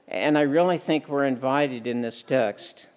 And 0.07 0.37
I 0.37 0.41
really 0.41 0.77
think 0.77 1.07
we're 1.07 1.25
invited 1.25 1.87
in 1.87 2.01
this 2.01 2.23
text 2.23 2.87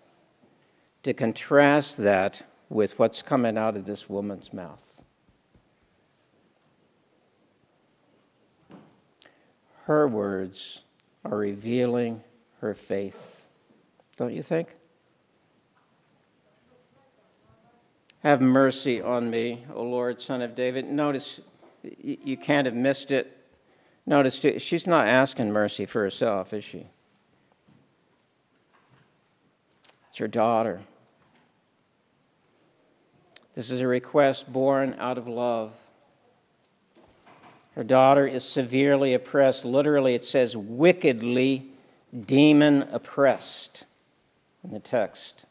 to 1.02 1.12
contrast 1.14 1.98
that 1.98 2.42
with 2.68 2.98
what's 2.98 3.22
coming 3.22 3.57
out 3.57 3.76
of 3.76 3.87
this 3.87 4.09
woman's 4.09 4.52
mouth. 4.52 4.98
her 9.88 10.07
words 10.07 10.83
are 11.24 11.38
revealing 11.38 12.22
her 12.61 12.74
faith. 12.74 13.46
Don't 14.18 14.35
you 14.35 14.42
think? 14.42 14.76
Have 18.22 18.42
mercy 18.42 19.00
on 19.00 19.31
me, 19.31 19.64
O 19.74 19.83
Lord, 19.83 20.20
Son 20.20 20.42
of 20.42 20.54
David. 20.54 20.85
Notice, 20.85 21.40
you 21.82 22.36
can't 22.36 22.66
have 22.66 22.74
missed 22.74 23.10
it. 23.10 23.36
Notice, 24.06 24.40
she's 24.58 24.86
not 24.86 25.06
asking 25.06 25.52
mercy 25.52 25.84
for 25.84 26.02
herself, 26.02 26.54
is 26.54 26.64
she? 26.64 26.86
It's 30.08 30.18
her 30.18 30.28
daughter. 30.28 30.80
This 33.54 33.70
is 33.70 33.80
a 33.80 33.86
request 33.86 34.50
born 34.50 34.96
out 34.98 35.18
of 35.18 35.28
love. 35.28 35.72
Her 37.74 37.84
daughter 37.84 38.26
is 38.26 38.44
severely 38.44 39.14
oppressed. 39.14 39.64
Literally, 39.64 40.14
it 40.14 40.24
says 40.24 40.56
wickedly 40.56 41.66
demon 42.18 42.88
oppressed 42.90 43.84
in 44.64 44.70
the 44.70 44.80
text. 44.80 45.44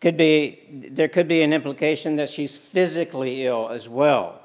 Could 0.00 0.16
be, 0.16 0.88
there 0.90 1.08
could 1.08 1.26
be 1.26 1.42
an 1.42 1.52
implication 1.52 2.16
that 2.16 2.28
she's 2.28 2.56
physically 2.56 3.46
ill 3.46 3.70
as 3.70 3.88
well 3.88 4.41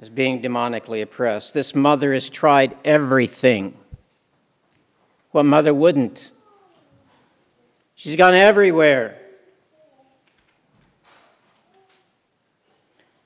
as 0.00 0.10
being 0.10 0.40
demonically 0.40 1.02
oppressed. 1.02 1.54
This 1.54 1.74
mother 1.74 2.12
has 2.14 2.30
tried 2.30 2.76
everything. 2.84 3.76
What 5.32 5.44
mother 5.44 5.74
wouldn't? 5.74 6.32
She's 7.94 8.16
gone 8.16 8.34
everywhere. 8.34 9.18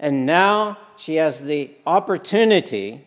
And 0.00 0.26
now 0.26 0.78
she 0.96 1.16
has 1.16 1.40
the 1.40 1.70
opportunity 1.87 3.06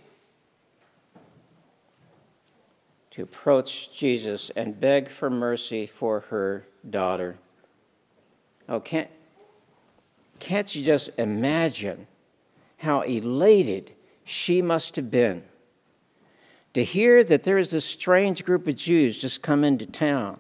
to 3.12 3.23
approach 3.23 3.97
Jesus 3.97 4.51
and 4.56 4.80
beg 4.80 5.10
for 5.10 5.30
mercy 5.30 5.86
for 5.86 6.21
her 6.30 6.65
daughter. 6.89 7.38
Oh, 8.69 8.80
can't, 8.80 9.10
can't 10.39 10.73
you 10.75 10.84
just 10.84 11.10
imagine 11.17 12.08
how 12.78 13.02
elated 13.02 13.94
she 14.24 14.62
must 14.62 14.96
have 14.96 15.10
been 15.10 15.44
to 16.74 16.84
hear 16.84 17.24
that 17.24 17.44
there 17.44 17.58
is 17.58 17.72
this 17.72 17.86
strange 17.86 18.44
group 18.44 18.68
of 18.68 18.76
Jews 18.76 19.22
just 19.22 19.42
come 19.42 19.64
into 19.64 19.86
town, 19.86 20.40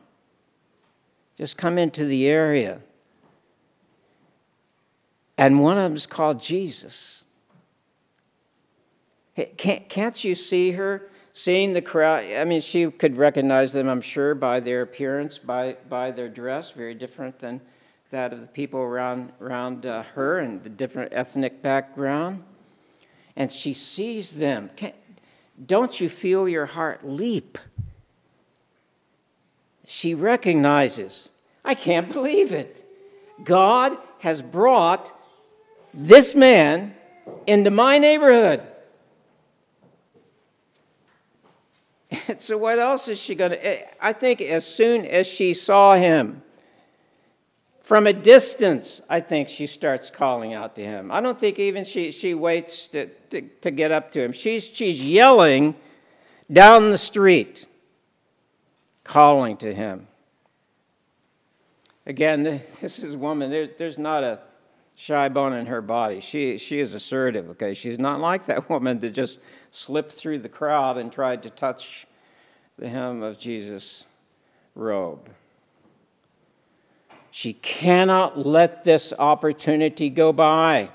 just 1.37 1.55
come 1.55 1.77
into 1.77 2.03
the 2.03 2.27
area, 2.27 2.81
and 5.37 5.59
one 5.59 5.77
of 5.77 5.83
them 5.83 5.95
is 5.95 6.05
called 6.05 6.41
Jesus. 6.41 7.23
Can't, 9.57 9.87
can't 9.87 10.23
you 10.23 10.35
see 10.35 10.71
her 10.71 11.09
seeing 11.31 11.73
the 11.73 11.81
crowd? 11.81 12.25
I 12.25 12.43
mean, 12.43 12.61
she 12.61 12.89
could 12.89 13.17
recognize 13.17 13.73
them, 13.73 13.87
I'm 13.87 14.01
sure, 14.01 14.35
by 14.35 14.59
their 14.59 14.81
appearance, 14.81 15.37
by, 15.37 15.77
by 15.89 16.11
their 16.11 16.29
dress, 16.29 16.71
very 16.71 16.95
different 16.95 17.39
than 17.39 17.61
that 18.11 18.33
of 18.33 18.41
the 18.41 18.47
people 18.47 18.79
around, 18.79 19.31
around 19.41 19.85
uh, 19.85 20.03
her 20.13 20.39
and 20.39 20.63
the 20.63 20.69
different 20.69 21.11
ethnic 21.13 21.61
background. 21.61 22.43
And 23.35 23.51
she 23.51 23.73
sees 23.73 24.35
them. 24.35 24.69
Can't, 24.75 24.95
don't 25.65 25.99
you 25.99 26.09
feel 26.09 26.47
your 26.47 26.65
heart 26.65 27.07
leap? 27.07 27.57
She 29.85 30.15
recognizes, 30.15 31.29
I 31.63 31.75
can't 31.75 32.11
believe 32.11 32.53
it. 32.53 32.83
God 33.43 33.97
has 34.19 34.41
brought 34.41 35.13
this 35.93 36.35
man 36.35 36.95
into 37.47 37.71
my 37.71 37.97
neighborhood. 37.97 38.61
so 42.37 42.57
what 42.57 42.79
else 42.79 43.07
is 43.07 43.19
she 43.19 43.35
going 43.35 43.51
to? 43.51 43.65
Eh, 43.65 43.85
I 44.01 44.13
think 44.13 44.41
as 44.41 44.65
soon 44.65 45.05
as 45.05 45.27
she 45.27 45.53
saw 45.53 45.95
him, 45.95 46.41
from 47.85 48.07
a 48.07 48.13
distance, 48.13 48.99
I 49.07 49.19
think 49.19 49.47
she 49.47 49.67
starts 49.67 50.09
calling 50.09 50.55
out 50.55 50.73
to 50.75 50.83
him. 50.83 51.11
I 51.11 51.21
don't 51.21 51.39
think 51.39 51.59
even 51.59 51.83
she, 51.83 52.09
she 52.09 52.33
waits 52.33 52.87
to, 52.87 53.05
to, 53.29 53.41
to 53.61 53.69
get 53.69 53.91
up 53.91 54.09
to 54.13 54.23
him. 54.23 54.31
She's, 54.31 54.65
she's 54.65 54.99
yelling 55.05 55.75
down 56.51 56.89
the 56.89 56.97
street, 56.97 57.67
calling 59.03 59.55
to 59.57 59.71
him. 59.71 60.07
Again, 62.07 62.41
this 62.81 62.97
is 62.97 63.13
a 63.13 63.17
woman, 63.19 63.51
there, 63.51 63.69
there's 63.77 63.99
not 63.99 64.23
a, 64.23 64.39
shy 64.95 65.29
bone 65.29 65.53
in 65.53 65.67
her 65.67 65.81
body. 65.81 66.21
She, 66.21 66.57
she 66.57 66.79
is 66.79 66.93
assertive, 66.93 67.49
okay? 67.51 67.73
She's 67.75 67.99
not 67.99 68.19
like 68.19 68.45
that 68.45 68.69
woman 68.69 68.97
that 68.99 69.11
just 69.11 69.39
slipped 69.69 70.11
through 70.11 70.39
the 70.39 70.49
crowd 70.49 70.97
and 70.97 71.11
tried 71.11 71.43
to 71.43 71.51
touch 71.51 72.07
the 72.79 72.89
hem 72.89 73.21
of 73.21 73.37
Jesus' 73.37 74.05
robe. 74.73 75.29
She 77.35 77.51
cannot 77.51 78.47
let 78.47 78.85
this 78.85 79.11
opportunity 79.11 80.09
go 80.09 80.31
by. 80.31 80.87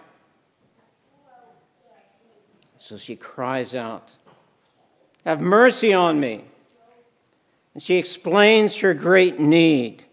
So 2.78 2.96
she 2.96 3.14
cries 3.14 3.74
out, 3.74 4.14
Have 5.26 5.42
mercy 5.42 5.92
on 5.92 6.18
me. 6.18 6.46
And 7.74 7.82
she 7.82 7.96
explains 7.96 8.78
her 8.78 8.94
great 8.94 9.38
need. 9.38 10.06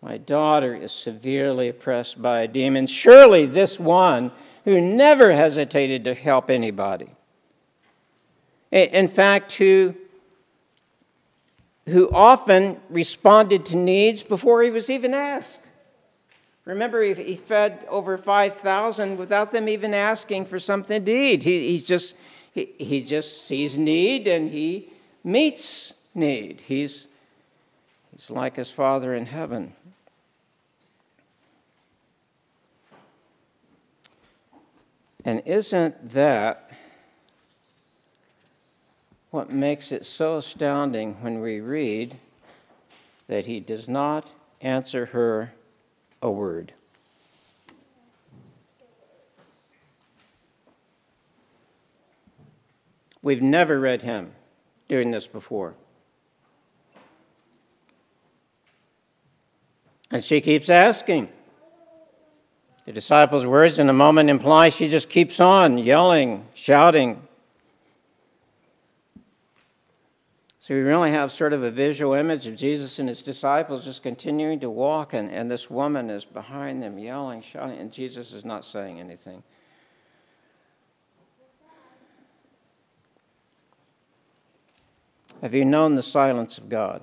My 0.00 0.18
daughter 0.18 0.72
is 0.72 0.92
severely 0.92 1.68
oppressed 1.68 2.22
by 2.22 2.42
a 2.42 2.46
demon. 2.46 2.86
Surely 2.86 3.44
this 3.44 3.80
one 3.80 4.30
who 4.64 4.80
never 4.80 5.32
hesitated 5.32 6.04
to 6.04 6.14
help 6.14 6.48
anybody. 6.48 7.10
In 8.70 9.08
fact, 9.08 9.50
who, 9.54 9.96
who 11.86 12.10
often 12.10 12.80
responded 12.88 13.66
to 13.66 13.76
needs 13.76 14.22
before 14.22 14.62
he 14.62 14.70
was 14.70 14.88
even 14.88 15.12
asked. 15.12 15.60
Remember, 16.64 17.02
he 17.02 17.36
fed 17.36 17.84
over 17.90 18.16
5,000 18.16 19.18
without 19.18 19.52
them 19.52 19.68
even 19.68 19.92
asking 19.92 20.46
for 20.46 20.58
something 20.58 21.04
to 21.04 21.12
eat. 21.12 21.42
He, 21.42 21.72
he, 21.72 21.78
just, 21.78 22.16
he, 22.54 22.70
he 22.78 23.02
just 23.02 23.46
sees 23.46 23.76
need 23.76 24.26
and 24.26 24.50
he 24.50 24.88
meets 25.22 25.92
need. 26.14 26.62
He's, 26.62 27.06
he's 28.12 28.30
like 28.30 28.56
his 28.56 28.70
Father 28.70 29.14
in 29.14 29.26
heaven. 29.26 29.74
And 35.26 35.42
isn't 35.44 36.10
that 36.10 36.63
what 39.34 39.50
makes 39.50 39.90
it 39.90 40.06
so 40.06 40.36
astounding 40.36 41.20
when 41.20 41.40
we 41.40 41.58
read 41.58 42.16
that 43.26 43.46
he 43.46 43.58
does 43.58 43.88
not 43.88 44.30
answer 44.60 45.06
her 45.06 45.52
a 46.22 46.30
word? 46.30 46.72
We've 53.22 53.42
never 53.42 53.80
read 53.80 54.02
him 54.02 54.30
doing 54.86 55.10
this 55.10 55.26
before. 55.26 55.74
And 60.12 60.22
she 60.22 60.40
keeps 60.40 60.70
asking. 60.70 61.28
The 62.84 62.92
disciples' 62.92 63.46
words 63.46 63.80
in 63.80 63.88
a 63.88 63.92
moment 63.92 64.30
imply 64.30 64.68
she 64.68 64.88
just 64.88 65.08
keeps 65.10 65.40
on 65.40 65.78
yelling, 65.78 66.46
shouting. 66.54 67.26
So 70.64 70.72
we 70.72 70.80
really 70.80 71.10
have 71.10 71.30
sort 71.30 71.52
of 71.52 71.62
a 71.62 71.70
visual 71.70 72.14
image 72.14 72.46
of 72.46 72.56
Jesus 72.56 72.98
and 72.98 73.06
his 73.06 73.20
disciples 73.20 73.84
just 73.84 74.02
continuing 74.02 74.60
to 74.60 74.70
walk, 74.70 75.12
and, 75.12 75.30
and 75.30 75.50
this 75.50 75.68
woman 75.68 76.08
is 76.08 76.24
behind 76.24 76.82
them 76.82 76.98
yelling, 76.98 77.42
shouting, 77.42 77.78
and 77.78 77.92
Jesus 77.92 78.32
is 78.32 78.46
not 78.46 78.64
saying 78.64 78.98
anything. 78.98 79.42
Have 85.42 85.54
you 85.54 85.66
known 85.66 85.96
the 85.96 86.02
silence 86.02 86.56
of 86.56 86.70
God? 86.70 87.02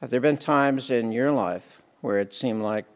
Have 0.00 0.08
there 0.08 0.22
been 0.22 0.38
times 0.38 0.90
in 0.90 1.12
your 1.12 1.30
life 1.30 1.82
where 2.00 2.18
it 2.18 2.32
seemed 2.32 2.62
like 2.62 2.86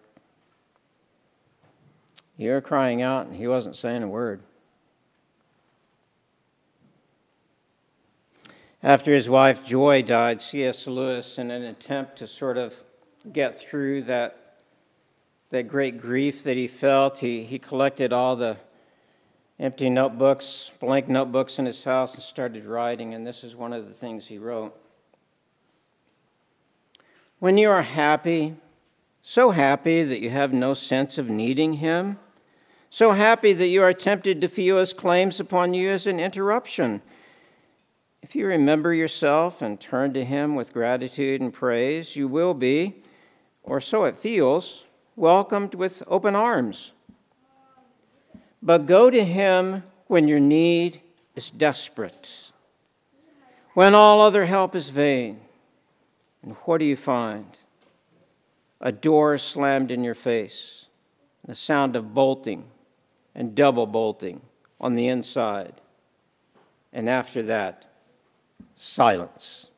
you 2.39 2.49
were 2.49 2.63
crying 2.63 3.03
out 3.03 3.27
and 3.27 3.37
he 3.37 3.47
wasn't 3.47 3.77
saying 3.77 4.03
a 4.03 4.09
word? 4.09 4.43
After 8.83 9.13
his 9.15 9.29
wife 9.29 9.65
Joy 9.65 10.03
died, 10.03 10.43
C.S. 10.43 10.89
Lewis, 10.89 11.39
in 11.39 11.53
an 11.53 11.63
attempt 11.63 12.17
to 12.17 12.27
sort 12.27 12.59
of 12.59 12.75
get 13.33 13.57
through 13.57 14.03
that, 14.03 14.57
that 15.51 15.69
great 15.69 16.01
grief 16.01 16.43
that 16.43 16.57
he 16.57 16.67
felt, 16.67 17.19
he, 17.19 17.45
he 17.45 17.61
collected 17.61 18.13
all 18.13 18.35
the 18.35 18.57
empty 19.61 19.89
notebooks, 19.89 20.73
blank 20.81 21.09
notebooks 21.09 21.61
in 21.61 21.67
his 21.67 21.85
house, 21.85 22.15
and 22.15 22.23
started 22.23 22.65
writing. 22.65 23.15
And 23.15 23.25
this 23.25 23.45
is 23.45 23.55
one 23.55 23.73
of 23.73 23.87
the 23.87 23.95
things 23.95 24.27
he 24.27 24.39
wrote. 24.39 24.77
When 27.39 27.59
you 27.59 27.71
are 27.71 27.83
happy, 27.83 28.57
so 29.23 29.51
happy 29.51 30.03
that 30.03 30.21
you 30.21 30.31
have 30.31 30.53
no 30.53 30.75
sense 30.75 31.19
of 31.19 31.29
needing 31.29 31.75
Him, 31.75 32.19
so 32.91 33.13
happy 33.13 33.53
that 33.53 33.69
you 33.69 33.83
are 33.83 33.93
tempted 33.93 34.41
to 34.41 34.49
feel 34.49 34.79
His 34.79 34.93
claims 34.93 35.39
upon 35.39 35.75
you 35.75 35.89
as 35.89 36.09
an 36.09 36.19
interruption. 36.19 37.03
If 38.23 38.37
you 38.37 38.47
remember 38.47 38.95
yourself 38.95 39.61
and 39.61 39.81
turn 39.81 40.13
to 40.15 40.25
Him 40.25 40.55
with 40.55 40.73
gratitude 40.73 41.41
and 41.41 41.53
praise, 41.53 42.17
you 42.17 42.29
will 42.29 42.55
be, 42.55 43.03
or 43.63 43.81
so 43.81 44.05
it 44.05 44.17
feels, 44.17 44.85
welcomed 45.17 45.75
with 45.75 46.03
open 46.07 46.37
arms. 46.37 46.93
But 48.63 48.87
go 48.87 49.11
to 49.11 49.25
Him 49.25 49.83
when 50.07 50.29
your 50.29 50.41
need 50.41 51.01
is 51.35 51.51
desperate, 51.51 52.53
when 53.75 53.95
all 53.95 54.21
other 54.21 54.47
help 54.47 54.75
is 54.75 54.89
vain 54.89 55.41
and 56.43 56.57
what 56.65 56.79
do 56.79 56.85
you 56.85 56.97
find? 56.97 57.59
A 58.81 58.91
door 58.91 59.39
slammed 59.39 59.91
in 59.91 60.03
your 60.03 60.15
face, 60.15 60.87
the 61.47 61.55
sound 61.55 61.95
of 61.95 62.15
bolting 62.15 62.65
and 63.35 63.55
double 63.55 63.87
bolting 63.87 64.43
on 64.81 64.95
the 64.95 65.07
inside. 65.07 65.81
And 66.93 67.09
after 67.09 67.43
that, 67.45 67.92
silence. 68.83 69.69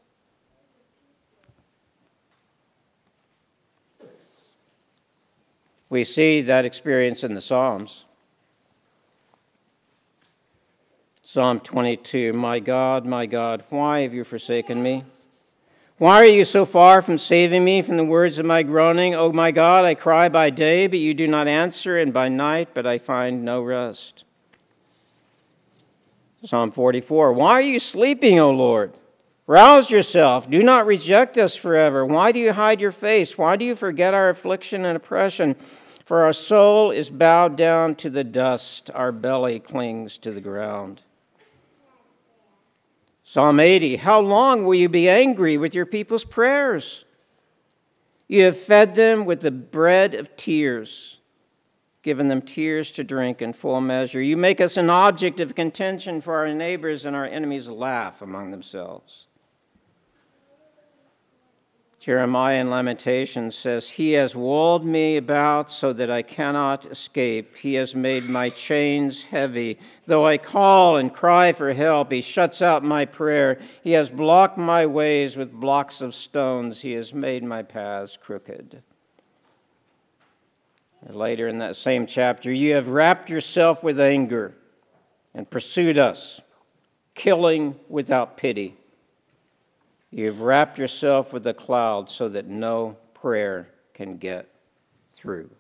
We 5.90 6.04
see 6.04 6.40
that 6.40 6.64
experience 6.64 7.22
in 7.22 7.34
the 7.34 7.42
Psalms. 7.42 8.06
Psalm 11.22 11.60
22 11.60 12.32
My 12.32 12.58
God, 12.60 13.04
my 13.04 13.26
God, 13.26 13.62
why 13.68 14.00
have 14.00 14.14
you 14.14 14.24
forsaken 14.24 14.82
me? 14.82 15.04
Why 15.98 16.16
are 16.16 16.24
you 16.24 16.44
so 16.44 16.64
far 16.64 17.02
from 17.02 17.18
saving 17.18 17.62
me 17.62 17.82
from 17.82 17.98
the 17.98 18.04
words 18.04 18.38
of 18.38 18.46
my 18.46 18.62
groaning? 18.62 19.14
O 19.14 19.26
oh 19.26 19.32
my 19.32 19.50
God, 19.50 19.84
I 19.84 19.94
cry 19.94 20.28
by 20.28 20.50
day, 20.50 20.86
but 20.86 20.98
you 20.98 21.12
do 21.12 21.28
not 21.28 21.46
answer, 21.46 21.98
and 21.98 22.12
by 22.12 22.28
night, 22.28 22.70
but 22.72 22.86
I 22.86 22.98
find 22.98 23.44
no 23.44 23.62
rest. 23.62 24.24
Psalm 26.44 26.70
44 26.70 27.33
Why 27.33 27.52
are 27.52 27.62
you 27.62 27.80
sleeping, 27.80 28.38
O 28.38 28.50
Lord? 28.50 28.92
Rouse 29.46 29.90
yourself. 29.90 30.48
Do 30.48 30.62
not 30.62 30.87
reject 30.87 31.37
us 31.37 31.54
forever. 31.54 32.04
Why 32.04 32.33
do 32.33 32.38
you 32.38 32.52
hide 32.52 32.80
your 32.80 32.92
face? 32.92 33.37
Why 33.37 33.57
do 33.57 33.64
you 33.64 33.74
forget 33.74 34.14
our 34.14 34.30
affliction 34.30 34.85
and 34.85 34.96
oppression? 34.96 35.54
For 36.04 36.22
our 36.22 36.33
soul 36.33 36.90
is 36.90 37.11
bowed 37.11 37.57
down 37.57 37.94
to 37.96 38.11
the 38.11 38.24
dust, 38.24 38.90
our 38.94 39.12
belly 39.12 39.59
clings 39.59 40.18
to 40.18 40.30
the 40.30 40.40
ground. 40.40 41.02
Psalm 43.22 43.59
80 43.59 43.96
How 43.96 44.20
long 44.20 44.64
will 44.64 44.74
you 44.74 44.88
be 44.88 45.09
angry 45.09 45.57
with 45.57 45.74
your 45.74 45.87
people's 45.87 46.24
prayers? 46.24 47.04
You 48.28 48.44
have 48.44 48.59
fed 48.59 48.94
them 48.94 49.24
with 49.24 49.40
the 49.40 49.50
bread 49.50 50.14
of 50.14 50.37
tears, 50.37 51.18
given 52.04 52.28
them 52.28 52.42
tears 52.42 52.92
to 52.92 53.02
drink 53.02 53.42
in 53.42 53.54
full 53.54 53.80
measure. 53.80 54.20
You 54.20 54.36
make 54.36 54.60
us 54.60 54.76
an 54.76 54.90
object 54.90 55.40
of 55.40 55.54
contention 55.54 56.20
for 56.20 56.36
our 56.36 56.52
neighbors, 56.52 57.04
and 57.04 57.16
our 57.16 57.24
enemies 57.24 57.68
laugh 57.68 58.22
among 58.22 58.50
themselves. 58.50 59.26
Jeremiah 61.98 62.60
in 62.60 62.68
Lamentations 62.68 63.56
says, 63.56 63.88
He 63.88 64.12
has 64.12 64.36
walled 64.36 64.84
me 64.84 65.16
about 65.16 65.70
so 65.70 65.94
that 65.94 66.10
I 66.10 66.20
cannot 66.20 66.84
escape. 66.84 67.56
He 67.56 67.74
has 67.74 67.94
made 67.96 68.28
my 68.28 68.50
chains 68.50 69.24
heavy. 69.24 69.78
Though 70.04 70.26
I 70.26 70.36
call 70.36 70.98
and 70.98 71.10
cry 71.10 71.54
for 71.54 71.72
help, 71.72 72.12
He 72.12 72.20
shuts 72.20 72.60
out 72.60 72.84
my 72.84 73.06
prayer. 73.06 73.58
He 73.82 73.92
has 73.92 74.10
blocked 74.10 74.58
my 74.58 74.84
ways 74.84 75.38
with 75.38 75.50
blocks 75.50 76.02
of 76.02 76.14
stones. 76.14 76.82
He 76.82 76.92
has 76.92 77.14
made 77.14 77.42
my 77.42 77.62
paths 77.62 78.18
crooked. 78.18 78.82
Later 81.10 81.48
in 81.48 81.58
that 81.58 81.76
same 81.76 82.06
chapter, 82.06 82.50
you 82.52 82.74
have 82.74 82.88
wrapped 82.88 83.28
yourself 83.28 83.82
with 83.82 84.00
anger 84.00 84.54
and 85.34 85.48
pursued 85.48 85.98
us, 85.98 86.40
killing 87.14 87.78
without 87.88 88.36
pity. 88.36 88.76
You've 90.10 90.40
wrapped 90.40 90.78
yourself 90.78 91.32
with 91.32 91.46
a 91.46 91.54
cloud 91.54 92.08
so 92.08 92.28
that 92.28 92.46
no 92.46 92.96
prayer 93.12 93.68
can 93.92 94.16
get 94.16 94.48
through. 95.12 95.50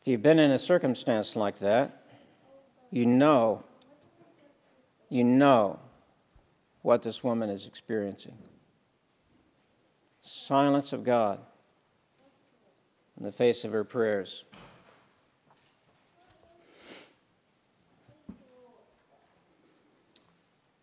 If 0.00 0.08
you've 0.08 0.22
been 0.22 0.38
in 0.38 0.50
a 0.50 0.58
circumstance 0.58 1.36
like 1.36 1.58
that, 1.58 2.06
you 2.90 3.06
know, 3.06 3.62
you 5.08 5.22
know 5.22 5.78
what 6.82 7.02
this 7.02 7.22
woman 7.22 7.50
is 7.50 7.66
experiencing. 7.66 8.36
Silence 10.22 10.92
of 10.92 11.04
God 11.04 11.40
in 13.18 13.24
the 13.24 13.32
face 13.32 13.64
of 13.64 13.72
her 13.72 13.84
prayers. 13.84 14.44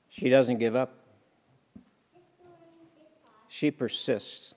She 0.10 0.30
doesn't 0.30 0.58
give 0.60 0.76
up. 0.76 0.96
She 3.48 3.72
persists. 3.72 4.54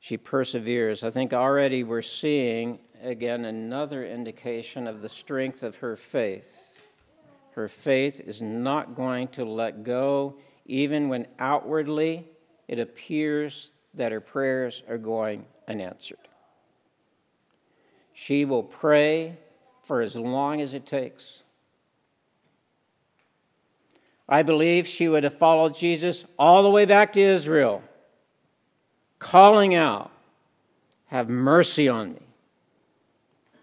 She 0.00 0.16
perseveres. 0.16 1.02
I 1.02 1.10
think 1.10 1.32
already 1.32 1.84
we're 1.84 2.02
seeing 2.02 2.78
again 3.02 3.44
another 3.44 4.06
indication 4.06 4.86
of 4.86 5.02
the 5.02 5.08
strength 5.08 5.62
of 5.62 5.76
her 5.76 5.96
faith. 5.96 6.82
Her 7.52 7.68
faith 7.68 8.20
is 8.20 8.40
not 8.40 8.94
going 8.94 9.28
to 9.28 9.44
let 9.44 9.82
go, 9.82 10.36
even 10.68 11.08
when 11.08 11.26
outwardly 11.38 12.28
it 12.68 12.78
appears 12.78 13.72
that 13.94 14.12
her 14.12 14.20
prayers 14.20 14.82
are 14.88 14.98
going 14.98 15.44
unanswered. 15.66 16.18
She 18.12 18.44
will 18.44 18.62
pray 18.62 19.38
for 19.82 20.02
as 20.02 20.14
long 20.14 20.60
as 20.60 20.74
it 20.74 20.86
takes. 20.86 21.42
I 24.28 24.42
believe 24.42 24.86
she 24.86 25.08
would 25.08 25.24
have 25.24 25.38
followed 25.38 25.74
Jesus 25.74 26.26
all 26.38 26.62
the 26.62 26.70
way 26.70 26.84
back 26.84 27.14
to 27.14 27.20
Israel, 27.20 27.82
calling 29.18 29.74
out, 29.74 30.10
Have 31.06 31.30
mercy 31.30 31.88
on 31.88 32.12
me, 32.12 32.26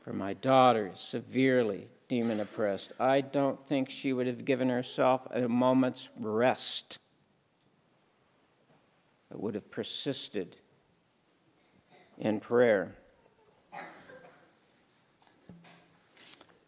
for 0.04 0.12
my 0.12 0.34
daughter 0.34 0.92
is 0.92 1.00
severely 1.00 1.88
demon 2.08 2.40
oppressed. 2.40 2.92
I 3.00 3.22
don't 3.22 3.66
think 3.68 3.90
she 3.90 4.14
would 4.14 4.28
have 4.28 4.46
given 4.46 4.70
herself 4.70 5.28
a 5.32 5.48
moment's 5.48 6.10
rest, 6.20 7.00
but 9.30 9.40
would 9.42 9.56
have 9.56 9.70
persisted 9.72 10.56
in 12.18 12.40
prayer. 12.40 12.96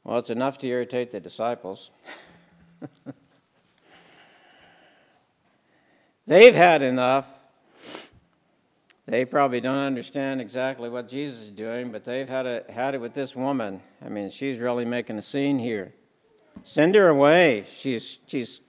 Well, 0.03 0.17
it's 0.17 0.29
enough 0.29 0.57
to 0.59 0.67
irritate 0.67 1.11
the 1.11 1.19
disciples. 1.19 1.91
They've 6.25 6.55
had 6.55 6.81
enough. 6.81 7.36
They 9.07 9.23
probably 9.23 9.61
don't 9.61 9.77
understand 9.77 10.41
exactly 10.41 10.89
what 10.89 11.07
Jesus 11.07 11.43
is 11.43 11.51
doing, 11.51 11.93
but 11.93 12.03
they've 12.03 12.27
had 12.27 12.45
it, 12.45 12.69
had 12.69 12.93
it 12.93 12.99
with 12.99 13.13
this 13.13 13.37
woman. 13.37 13.81
I 14.05 14.09
mean, 14.09 14.29
she's 14.29 14.59
really 14.59 14.83
making 14.83 15.17
a 15.17 15.21
scene 15.21 15.57
here. 15.57 15.93
Send 16.65 16.93
her 16.95 17.07
away. 17.07 17.65
She's, 17.73 18.19
she's 18.27 18.59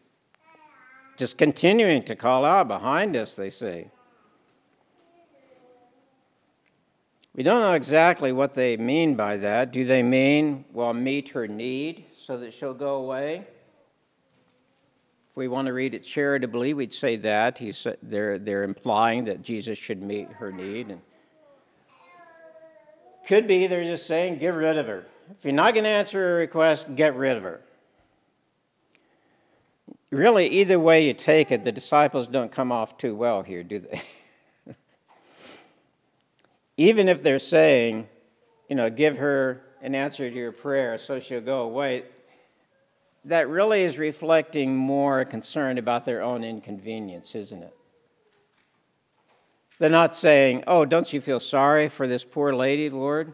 just 1.17 1.39
continuing 1.39 2.05
to 2.05 2.15
call 2.15 2.45
out 2.45 2.69
behind 2.69 3.17
us, 3.17 3.35
they 3.35 3.51
say. 3.51 3.91
We 7.35 7.43
don't 7.43 7.61
know 7.61 7.73
exactly 7.73 8.31
what 8.31 8.55
they 8.55 8.77
mean 8.77 9.17
by 9.17 9.39
that. 9.39 9.73
Do 9.73 9.85
they 9.85 10.05
mean, 10.05 10.65
well, 10.73 10.95
meet 10.95 11.31
her 11.31 11.49
need 11.49 12.05
so 12.17 12.37
that 12.37 12.53
she'll 12.53 12.75
go 12.75 12.97
away? 12.97 13.45
We 15.39 15.47
want 15.47 15.67
to 15.67 15.73
read 15.73 15.95
it 15.95 16.03
charitably, 16.03 16.75
we'd 16.75 16.93
say 16.93 17.15
that. 17.15 17.59
He's, 17.59 17.87
they're, 18.03 18.41
they're 18.41 18.65
implying 18.65 19.27
that 19.27 19.41
Jesus 19.41 19.79
should 19.79 20.03
meet 20.03 20.29
her 20.33 20.51
need. 20.51 20.91
And 20.91 21.01
could 23.25 23.47
be 23.47 23.69
they're 23.69 23.85
just 23.85 24.09
saying, 24.09 24.39
get 24.39 24.55
rid 24.55 24.77
of 24.77 24.89
her. 24.89 25.07
If 25.31 25.45
you're 25.45 25.55
not 25.55 25.75
going 25.75 25.85
to 25.85 25.91
answer 25.91 26.19
her 26.19 26.35
request, 26.39 26.93
get 26.97 27.15
rid 27.15 27.37
of 27.37 27.45
her. 27.45 27.61
Really, 30.11 30.49
either 30.49 30.81
way 30.81 31.07
you 31.07 31.15
take 31.15 31.53
it, 31.53 31.63
the 31.63 31.71
disciples 31.71 32.27
don't 32.27 32.51
come 32.51 32.73
off 32.73 32.99
too 32.99 33.15
well 33.15 33.43
here, 33.43 33.63
do 33.63 33.79
they? 33.79 34.03
Even 36.77 37.09
if 37.09 37.23
they're 37.23 37.39
saying, 37.39 38.09
you 38.69 38.75
know, 38.75 38.91
give 38.91 39.19
her 39.19 39.63
an 39.83 39.95
answer 39.95 40.29
to 40.29 40.35
your 40.35 40.51
prayer 40.51 40.99
so 40.99 41.21
she'll 41.21 41.41
go 41.41 41.61
away, 41.61 42.05
that 43.25 43.49
really 43.49 43.83
is 43.83 43.99
reflecting 43.99 44.77
more 44.77 45.25
concern 45.25 45.79
about 45.79 46.05
their 46.05 46.23
own 46.23 46.45
inconvenience, 46.45 47.35
isn't 47.35 47.63
it? 47.63 47.75
They're 49.79 49.91
not 49.91 50.17
saying, 50.17 50.65
Oh, 50.67 50.85
don't 50.85 51.13
you 51.13 51.21
feel 51.21 51.41
sorry 51.41 51.89
for 51.89 52.07
this 52.07 52.25
poor 52.25 52.53
lady, 52.53 52.91
Lord? 52.91 53.33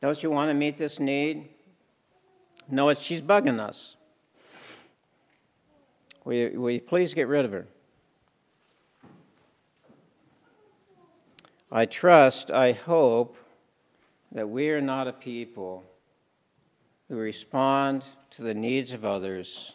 Don't 0.00 0.20
you 0.22 0.30
want 0.30 0.50
to 0.50 0.54
meet 0.54 0.78
this 0.78 0.98
need? 0.98 1.48
No, 2.68 2.88
it's 2.88 3.00
she's 3.00 3.22
bugging 3.22 3.60
us. 3.60 3.96
Will 6.24 6.34
you, 6.34 6.60
will 6.60 6.70
you 6.70 6.80
please 6.80 7.14
get 7.14 7.28
rid 7.28 7.44
of 7.44 7.52
her? 7.52 7.66
I 11.70 11.86
trust, 11.86 12.50
I 12.50 12.72
hope 12.72 13.36
that 14.32 14.48
we 14.48 14.70
are 14.70 14.80
not 14.80 15.08
a 15.08 15.12
people 15.12 15.84
who 17.12 17.18
respond 17.18 18.02
to 18.30 18.40
the 18.40 18.54
needs 18.54 18.94
of 18.94 19.04
others 19.04 19.74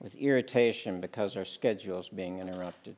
with 0.00 0.16
irritation 0.16 1.00
because 1.00 1.36
our 1.36 1.44
schedule 1.44 2.00
is 2.00 2.08
being 2.08 2.40
interrupted. 2.40 2.96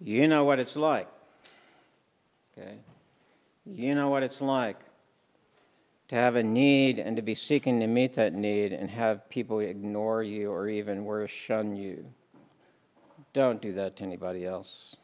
You 0.00 0.28
know 0.28 0.44
what 0.44 0.60
it's 0.60 0.76
like. 0.76 1.08
Okay? 2.56 2.76
You 3.66 3.96
know 3.96 4.08
what 4.08 4.22
it's 4.22 4.40
like 4.40 4.78
to 6.06 6.14
have 6.14 6.36
a 6.36 6.44
need 6.44 7.00
and 7.00 7.16
to 7.16 7.22
be 7.22 7.34
seeking 7.34 7.80
to 7.80 7.88
meet 7.88 8.14
that 8.14 8.34
need 8.34 8.72
and 8.72 8.88
have 8.88 9.28
people 9.28 9.58
ignore 9.58 10.22
you 10.22 10.52
or 10.52 10.68
even 10.68 11.04
worse, 11.04 11.32
shun 11.32 11.74
you. 11.74 12.06
Don't 13.32 13.60
do 13.60 13.72
that 13.72 13.96
to 13.96 14.04
anybody 14.04 14.46
else. 14.46 14.94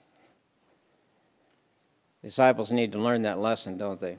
Disciples 2.22 2.72
need 2.72 2.92
to 2.92 2.98
learn 2.98 3.22
that 3.22 3.38
lesson, 3.38 3.76
don't 3.76 4.00
they? 4.00 4.18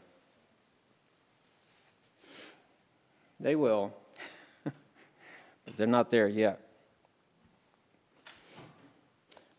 They 3.40 3.56
will, 3.56 3.94
but 4.64 4.74
they're 5.76 5.88
not 5.88 6.10
there 6.10 6.28
yet. 6.28 6.62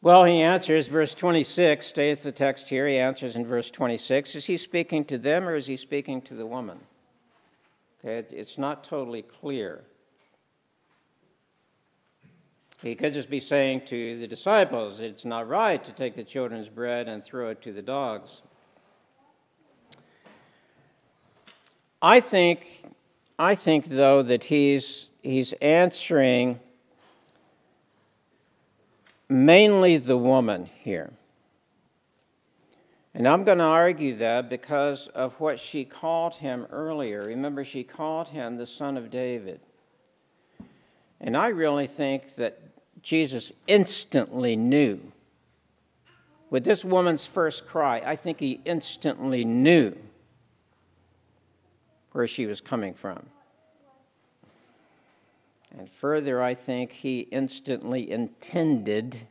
Well, 0.01 0.25
he 0.25 0.43
answers, 0.43 0.87
verse 0.87 1.13
26, 1.13 1.85
stay 1.85 2.13
at 2.13 2.23
the 2.23 2.31
text 2.31 2.69
here. 2.69 2.87
He 2.87 2.99
answers 2.99 3.35
in 3.35 3.45
verse 3.45 3.69
26. 3.71 4.37
Is 4.37 4.47
he 4.47 4.57
speaking 4.57 5.05
to 5.07 5.19
them 5.19 5.49
or 5.49 5.57
is 5.57 5.67
he 5.67 5.77
speaking 5.77 6.23
to 6.23 6.35
the 6.35 6.47
woman? 6.47 6.79
Okay, 8.05 8.25
it's 8.31 8.59
not 8.59 8.85
totally 8.85 9.23
clear. 9.23 9.83
He 12.83 12.95
could 12.95 13.13
just 13.13 13.29
be 13.29 13.41
saying 13.41 13.83
to 13.87 14.19
the 14.19 14.29
disciples, 14.29 15.01
it's 15.01 15.25
not 15.25 15.49
right 15.49 15.83
to 15.83 15.93
take 15.93 16.15
the 16.15 16.23
children's 16.23 16.69
bread 16.69 17.09
and 17.09 17.25
throw 17.25 17.49
it 17.49 17.61
to 17.63 17.73
the 17.73 17.83
dogs. 17.83 18.43
I 22.01 22.21
think, 22.21 22.85
I 23.37 23.57
think 23.57 23.87
though, 23.87 24.23
that 24.23 24.45
he's, 24.45 25.09
he's 25.23 25.53
answering 25.55 26.61
mainly 29.29 29.97
the 29.97 30.17
woman 30.17 30.67
here. 30.67 31.11
And 33.13 33.27
I'm 33.27 33.43
going 33.43 33.59
to 33.59 33.65
argue 33.65 34.15
that 34.17 34.49
because 34.49 35.09
of 35.09 35.35
what 35.41 35.59
she 35.59 35.85
called 35.85 36.37
him 36.37 36.69
earlier. 36.71 37.23
Remember, 37.23 37.65
she 37.65 37.83
called 37.83 38.29
him 38.29 38.57
the 38.57 38.67
son 38.67 38.97
of 38.97 39.11
David. 39.11 39.59
And 41.21 41.37
I 41.37 41.49
really 41.49 41.89
think 41.89 42.37
that 42.37 42.68
Jesus 43.03 43.53
instantly 43.67 44.57
knew. 44.57 45.01
With 46.51 46.65
this 46.65 46.85
woman's 46.85 47.27
first 47.27 47.67
cry, 47.67 48.03
I 48.05 48.17
think 48.17 48.41
he 48.41 48.61
instantly 48.65 49.45
knew 49.45 49.95
where 52.13 52.27
she 52.27 52.47
was 52.47 52.61
coming 52.61 52.95
from. 52.95 53.27
And 55.77 55.89
further, 55.89 56.43
I 56.43 56.55
think 56.55 56.91
he 56.91 57.21
instantly 57.31 58.11
intended 58.11 59.27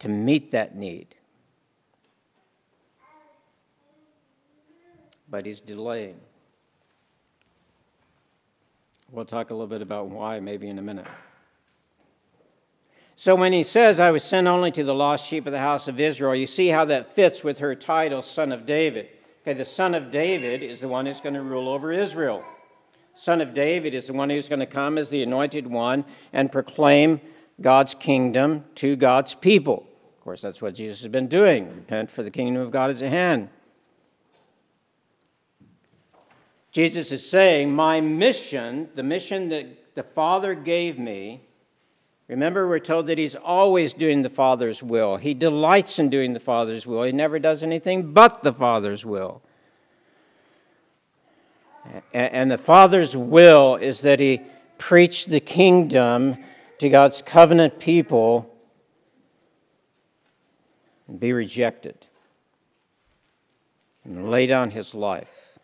to 0.00 0.08
meet 0.08 0.50
that 0.50 0.76
need. 0.76 1.14
But 5.30 5.46
he's 5.46 5.60
delaying. 5.60 6.20
We'll 9.10 9.24
talk 9.24 9.50
a 9.50 9.54
little 9.54 9.66
bit 9.66 9.80
about 9.80 10.08
why 10.08 10.40
maybe 10.40 10.68
in 10.68 10.78
a 10.78 10.82
minute. 10.82 11.06
So 13.16 13.34
when 13.36 13.52
he 13.52 13.62
says, 13.62 14.00
I 14.00 14.10
was 14.10 14.24
sent 14.24 14.48
only 14.48 14.70
to 14.72 14.82
the 14.82 14.94
lost 14.94 15.26
sheep 15.26 15.46
of 15.46 15.52
the 15.52 15.58
house 15.58 15.86
of 15.86 16.00
Israel, 16.00 16.34
you 16.34 16.46
see 16.46 16.68
how 16.68 16.84
that 16.86 17.12
fits 17.12 17.44
with 17.44 17.58
her 17.58 17.74
title, 17.74 18.22
Son 18.22 18.50
of 18.50 18.66
David. 18.66 19.08
Okay, 19.42 19.52
the 19.52 19.64
Son 19.64 19.94
of 19.94 20.10
David 20.10 20.62
is 20.62 20.80
the 20.80 20.88
one 20.88 21.06
who's 21.06 21.20
going 21.20 21.34
to 21.34 21.42
rule 21.42 21.68
over 21.68 21.92
Israel. 21.92 22.44
Son 23.14 23.40
of 23.40 23.54
David 23.54 23.94
is 23.94 24.08
the 24.08 24.12
one 24.12 24.30
who's 24.30 24.48
going 24.48 24.60
to 24.60 24.66
come 24.66 24.98
as 24.98 25.10
the 25.10 25.22
anointed 25.22 25.66
one 25.68 26.04
and 26.32 26.50
proclaim 26.50 27.20
God's 27.60 27.94
kingdom 27.94 28.64
to 28.76 28.96
God's 28.96 29.34
people. 29.34 29.86
Of 30.18 30.24
course, 30.24 30.40
that's 30.40 30.60
what 30.60 30.74
Jesus 30.74 31.02
has 31.02 31.12
been 31.12 31.28
doing. 31.28 31.68
Repent, 31.68 32.10
for 32.10 32.24
the 32.24 32.30
kingdom 32.30 32.62
of 32.62 32.72
God 32.72 32.90
is 32.90 33.02
at 33.02 33.12
hand. 33.12 33.50
Jesus 36.72 37.12
is 37.12 37.28
saying, 37.28 37.70
My 37.70 38.00
mission, 38.00 38.88
the 38.96 39.04
mission 39.04 39.50
that 39.50 39.94
the 39.94 40.02
Father 40.02 40.56
gave 40.56 40.98
me, 40.98 41.43
remember, 42.28 42.68
we're 42.68 42.78
told 42.78 43.06
that 43.06 43.18
He's 43.18 43.34
always 43.34 43.94
doing 43.94 44.22
the 44.22 44.30
Father's 44.30 44.82
will. 44.82 45.16
He 45.16 45.34
delights 45.34 45.98
in 45.98 46.10
doing 46.10 46.32
the 46.32 46.40
Father's 46.40 46.86
will. 46.86 47.02
He 47.02 47.12
never 47.12 47.38
does 47.38 47.62
anything 47.62 48.12
but 48.12 48.42
the 48.42 48.52
Father's 48.52 49.04
will. 49.04 49.42
And 52.12 52.50
the 52.50 52.58
Father's 52.58 53.16
will 53.16 53.76
is 53.76 54.00
that 54.02 54.20
He 54.20 54.40
preach 54.78 55.26
the 55.26 55.40
kingdom 55.40 56.36
to 56.78 56.88
God's 56.88 57.22
covenant 57.22 57.78
people 57.78 58.54
and 61.08 61.20
be 61.20 61.32
rejected 61.32 62.06
and 64.04 64.30
lay 64.30 64.46
down 64.46 64.70
his 64.70 64.94
life. 64.94 65.58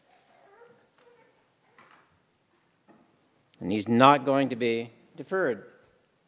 And 3.61 3.71
he's 3.71 3.89
not 3.89 4.25
going 4.25 4.49
to 4.51 4.57
be 4.57 4.91
deferred 5.17 5.65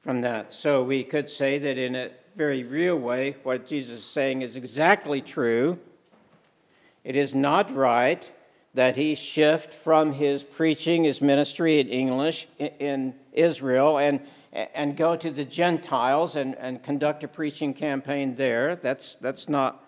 from 0.03 0.21
that. 0.21 0.53
So 0.53 0.83
we 0.83 1.05
could 1.05 1.31
say 1.31 1.59
that 1.59 1.79
in 1.79 1.95
a 1.95 2.11
very 2.37 2.65
real 2.65 2.97
way, 2.97 3.37
what 3.43 3.67
Jesus 3.67 3.99
is 3.99 4.05
saying 4.05 4.43
is 4.43 4.57
exactly 4.57 5.21
true. 5.21 5.79
It 7.05 7.17
is 7.17 7.35
not 7.35 7.75
right 7.75 8.31
that 8.75 8.97
he 8.97 9.15
shift 9.15 9.75
from 9.75 10.13
his 10.13 10.45
preaching, 10.45 11.05
his 11.05 11.21
ministry 11.21 11.81
in 11.81 11.89
English 11.89 12.47
in 12.59 13.15
Israel, 13.33 13.99
and 13.99 14.21
and 14.53 14.97
go 14.97 15.17
to 15.17 15.31
the 15.31 15.45
Gentiles 15.45 16.37
and, 16.37 16.55
and 16.57 16.83
conduct 16.83 17.25
a 17.25 17.29
preaching 17.29 17.73
campaign 17.73 18.35
there. 18.35 18.77
That's, 18.77 19.17
that's 19.17 19.49
not 19.49 19.85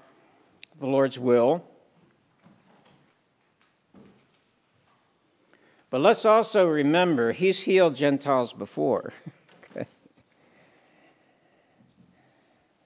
the 0.78 0.86
Lord's 0.86 1.18
will. 1.18 1.62
But 5.90 6.00
let's 6.00 6.24
also 6.24 6.66
remember, 6.66 7.32
he's 7.32 7.60
healed 7.60 7.94
Gentiles 7.94 8.52
before. 8.52 9.12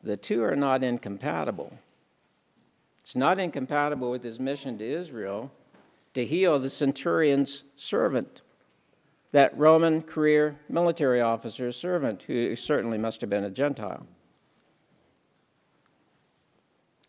The 0.08 0.16
two 0.16 0.42
are 0.42 0.56
not 0.56 0.82
incompatible. 0.82 1.70
It's 2.98 3.14
not 3.14 3.38
incompatible 3.38 4.10
with 4.10 4.22
his 4.22 4.40
mission 4.40 4.78
to 4.78 4.84
Israel 4.90 5.50
to 6.14 6.24
heal 6.24 6.58
the 6.58 6.70
centurion's 6.70 7.64
servant 7.76 8.40
that 9.32 9.54
Roman 9.54 10.00
career 10.00 10.58
military 10.66 11.20
officer's 11.20 11.76
servant, 11.76 12.22
who 12.22 12.56
certainly 12.56 12.96
must 12.96 13.20
have 13.20 13.28
been 13.28 13.44
a 13.44 13.50
Gentile. 13.50 14.06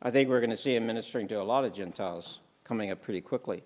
I 0.02 0.12
think 0.12 0.28
we're 0.28 0.42
going 0.42 0.50
to 0.50 0.58
see 0.58 0.76
him 0.76 0.86
ministering 0.86 1.30
to 1.30 1.36
a 1.36 1.42
lot 1.42 1.64
of 1.64 1.72
Gentiles 1.72 2.42
coming 2.66 2.92
up 2.92 3.02
pretty 3.02 3.22
quickly. 3.22 3.64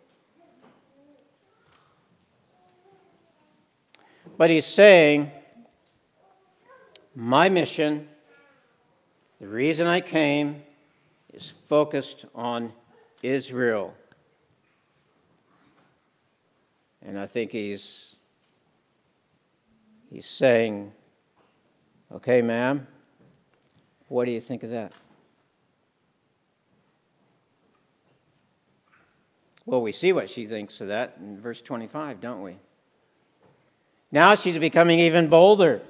But 4.38 4.52
he's 4.52 4.68
saying, 4.68 5.32
My 7.16 7.50
mission, 7.50 8.10
the 9.44 9.50
reason 9.50 9.88
I 9.88 10.00
came, 10.00 10.64
is 11.34 11.50
focused 11.68 12.24
on 12.34 12.72
Israel. 13.22 13.94
And 17.06 17.20
I 17.20 17.26
think 17.26 17.52
he's 17.52 18.16
He's 20.10 20.28
saying, 20.28 20.94
Okay, 22.10 22.42
ma'am, 22.42 22.88
what 24.08 24.24
do 24.24 24.32
you 24.32 24.40
think 24.40 24.64
of 24.64 24.70
that? 24.70 24.94
Well, 29.66 29.82
we 29.82 29.92
see 29.92 30.14
what 30.14 30.30
she 30.30 30.46
thinks 30.46 30.80
of 30.80 30.88
that 30.88 31.18
in 31.20 31.38
verse 31.38 31.62
25, 31.62 32.22
don't 32.22 32.44
we? 32.44 32.56
Now 34.10 34.36
she's 34.36 34.58
becoming 34.58 35.00
even 35.00 35.28
bolder. 35.28 35.82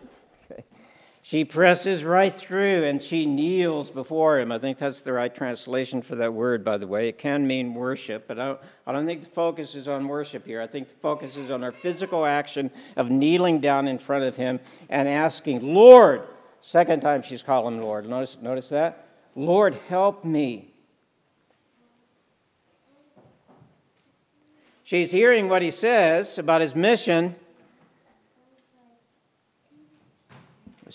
She 1.26 1.46
presses 1.46 2.04
right 2.04 2.34
through 2.34 2.84
and 2.84 3.02
she 3.02 3.26
kneels 3.26 3.90
before 3.90 4.40
him. 4.40 4.52
I 4.52 4.60
think 4.60 4.78
that's 4.78 5.00
the 5.00 5.14
right 5.14 5.34
translation 5.34 6.02
for 6.02 6.16
that 6.16 6.34
word, 6.34 6.66
by 6.66 6.78
the 6.78 6.86
way. 6.86 7.08
It 7.08 7.18
can 7.18 7.48
mean 7.48 7.74
worship, 7.74 8.28
but 8.28 8.38
I 8.38 8.48
don't, 8.48 8.60
I 8.86 8.92
don't 8.92 9.06
think 9.06 9.22
the 9.22 9.30
focus 9.30 9.74
is 9.74 9.88
on 9.88 10.10
worship 10.10 10.46
here. 10.46 10.62
I 10.62 10.68
think 10.68 10.90
the 10.90 10.96
focus 10.96 11.38
is 11.38 11.50
on 11.50 11.64
our 11.64 11.72
physical 11.72 12.26
action 12.26 12.70
of 12.98 13.10
kneeling 13.10 13.62
down 13.62 13.88
in 13.88 14.00
front 14.00 14.26
of 14.26 14.36
him 14.36 14.60
and 14.90 15.08
asking, 15.08 15.62
Lord, 15.74 16.24
second 16.60 17.00
time 17.00 17.22
she's 17.22 17.42
calling 17.42 17.78
him 17.78 17.82
Lord. 17.82 18.06
Notice, 18.06 18.38
notice 18.42 18.68
that? 18.70 19.08
Lord, 19.34 19.76
help 19.88 20.26
me. 20.26 20.74
She's 24.84 25.10
hearing 25.10 25.48
what 25.48 25.62
he 25.62 25.72
says 25.72 26.38
about 26.38 26.60
his 26.60 26.76
mission 26.76 27.38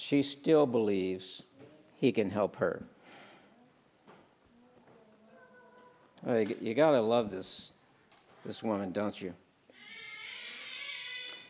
she 0.09 0.23
still 0.23 0.65
believes 0.65 1.43
he 1.97 2.11
can 2.13 2.31
help 2.31 2.57
her. 2.57 2.83
Well, 6.23 6.41
you, 6.41 6.57
you 6.63 6.73
got 6.73 6.93
to 6.93 7.01
love 7.03 7.31
this, 7.31 7.73
this 8.43 8.63
woman, 8.63 8.91
don't 8.91 9.21
you? 9.21 9.35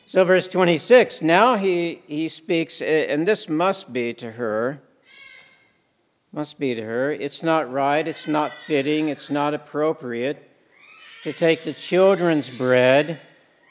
So, 0.06 0.24
verse 0.24 0.48
26 0.48 1.22
now 1.22 1.54
he, 1.54 2.02
he 2.08 2.28
speaks, 2.28 2.82
and 2.82 3.28
this 3.28 3.48
must 3.48 3.92
be 3.92 4.12
to 4.14 4.32
her, 4.32 4.82
must 6.32 6.58
be 6.58 6.74
to 6.74 6.82
her. 6.82 7.12
It's 7.12 7.44
not 7.44 7.70
right, 7.72 8.08
it's 8.08 8.26
not 8.26 8.50
fitting, 8.50 9.08
it's 9.08 9.30
not 9.30 9.54
appropriate 9.54 10.50
to 11.22 11.32
take 11.32 11.62
the 11.62 11.74
children's 11.74 12.50
bread 12.50 13.20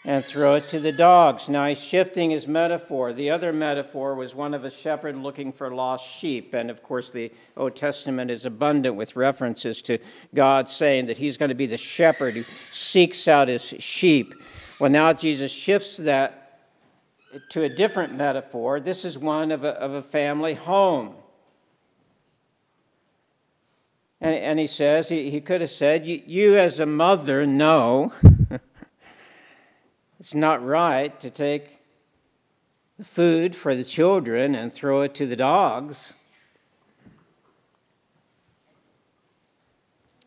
and 0.08 0.24
throw 0.24 0.56
it 0.56 0.70
to 0.70 0.80
the 0.80 0.94
dogs. 0.94 1.50
Now 1.50 1.68
he's 1.68 1.84
shifting 1.84 2.30
his 2.30 2.48
metaphor. 2.48 3.12
The 3.12 3.30
other 3.30 3.52
metaphor 3.52 4.16
was 4.16 4.34
one 4.34 4.54
of 4.54 4.64
a 4.64 4.72
shepherd 4.72 5.18
looking 5.18 5.52
for 5.52 5.70
lost 5.70 6.10
sheep. 6.10 6.54
And 6.54 6.72
of 6.72 6.82
course, 6.82 7.12
the 7.12 7.30
Old 7.58 7.76
Testament 7.76 8.32
is 8.32 8.46
abundant 8.46 8.96
with 8.96 9.18
references 9.18 9.82
to 9.82 9.98
God 10.34 10.70
saying 10.70 11.08
that 11.08 11.18
he's 11.18 11.36
going 11.36 11.50
to 11.50 11.56
be 11.56 11.66
the 11.66 11.78
shepherd 11.78 12.36
who 12.36 12.46
seeks 12.72 13.28
out 13.28 13.50
his 13.50 13.76
sheep. 13.80 14.34
Well, 14.80 14.90
now 14.90 15.12
Jesus 15.12 15.52
shifts 15.52 15.98
that 15.98 16.62
to 17.50 17.64
a 17.64 17.70
different 17.70 18.16
metaphor. 18.16 18.80
This 18.80 19.04
is 19.04 19.18
one 19.18 19.52
of 19.52 19.66
a, 19.66 19.72
of 19.72 19.92
a 19.92 20.02
family 20.02 20.54
home. 20.54 21.16
And, 24.22 24.36
and 24.36 24.58
he 24.58 24.68
says, 24.68 25.10
he, 25.10 25.30
he 25.32 25.42
could 25.42 25.60
have 25.60 25.70
said, 25.70 26.08
you, 26.08 26.22
you 26.26 26.58
as 26.58 26.80
a 26.80 26.86
mother 26.86 27.46
know 27.46 28.14
It's 30.20 30.34
not 30.34 30.66
right 30.66 31.20
to 31.20 31.30
take 31.30 31.78
the 32.98 33.06
food 33.06 33.56
for 33.56 33.76
the 33.76 33.84
children 33.84 34.56
and 34.56 34.74
throw 34.74 35.02
it 35.02 35.14
to 35.16 35.28
the 35.28 35.36
dogs. 35.36 36.14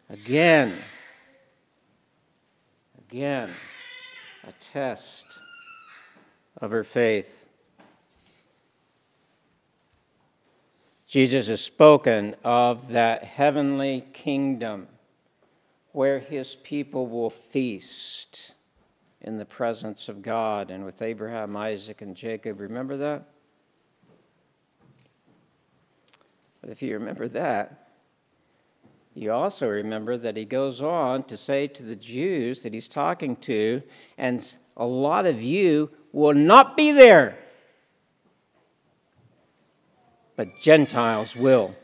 Again, 0.08 0.74
again, 3.08 3.50
a 4.46 4.52
test 4.60 5.26
of 6.60 6.70
her 6.70 6.84
faith. 6.84 7.46
Jesus 11.06 11.48
has 11.48 11.60
spoken 11.60 12.36
of 12.44 12.88
that 12.88 13.24
heavenly 13.24 14.04
kingdom 14.12 14.86
where 15.90 16.20
his 16.20 16.54
people 16.54 17.08
will 17.08 17.30
feast 17.30 18.52
in 19.22 19.36
the 19.36 19.44
presence 19.44 20.08
of 20.08 20.22
God 20.22 20.70
and 20.70 20.84
with 20.84 21.02
Abraham, 21.02 21.56
Isaac, 21.56 22.00
and 22.00 22.16
Jacob. 22.16 22.60
Remember 22.60 22.96
that? 22.96 23.24
But 26.60 26.70
if 26.70 26.82
you 26.82 26.94
remember 26.94 27.28
that, 27.28 27.88
you 29.14 29.32
also 29.32 29.68
remember 29.68 30.16
that 30.16 30.36
he 30.36 30.44
goes 30.44 30.80
on 30.80 31.24
to 31.24 31.36
say 31.36 31.66
to 31.66 31.82
the 31.82 31.96
Jews 31.96 32.62
that 32.62 32.72
he's 32.72 32.88
talking 32.88 33.36
to, 33.36 33.82
and 34.16 34.56
a 34.76 34.86
lot 34.86 35.26
of 35.26 35.42
you 35.42 35.90
will 36.12 36.34
not 36.34 36.76
be 36.76 36.92
there, 36.92 37.36
but 40.36 40.48
Gentiles 40.60 41.34
will. 41.34 41.74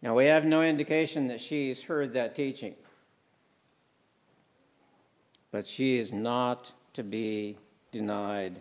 Now, 0.00 0.14
we 0.14 0.26
have 0.26 0.44
no 0.44 0.62
indication 0.62 1.26
that 1.28 1.40
she's 1.40 1.82
heard 1.82 2.12
that 2.12 2.36
teaching 2.36 2.74
but 5.50 5.66
she 5.66 5.98
is 5.98 6.12
not 6.12 6.72
to 6.94 7.02
be 7.02 7.56
denied. 7.92 8.60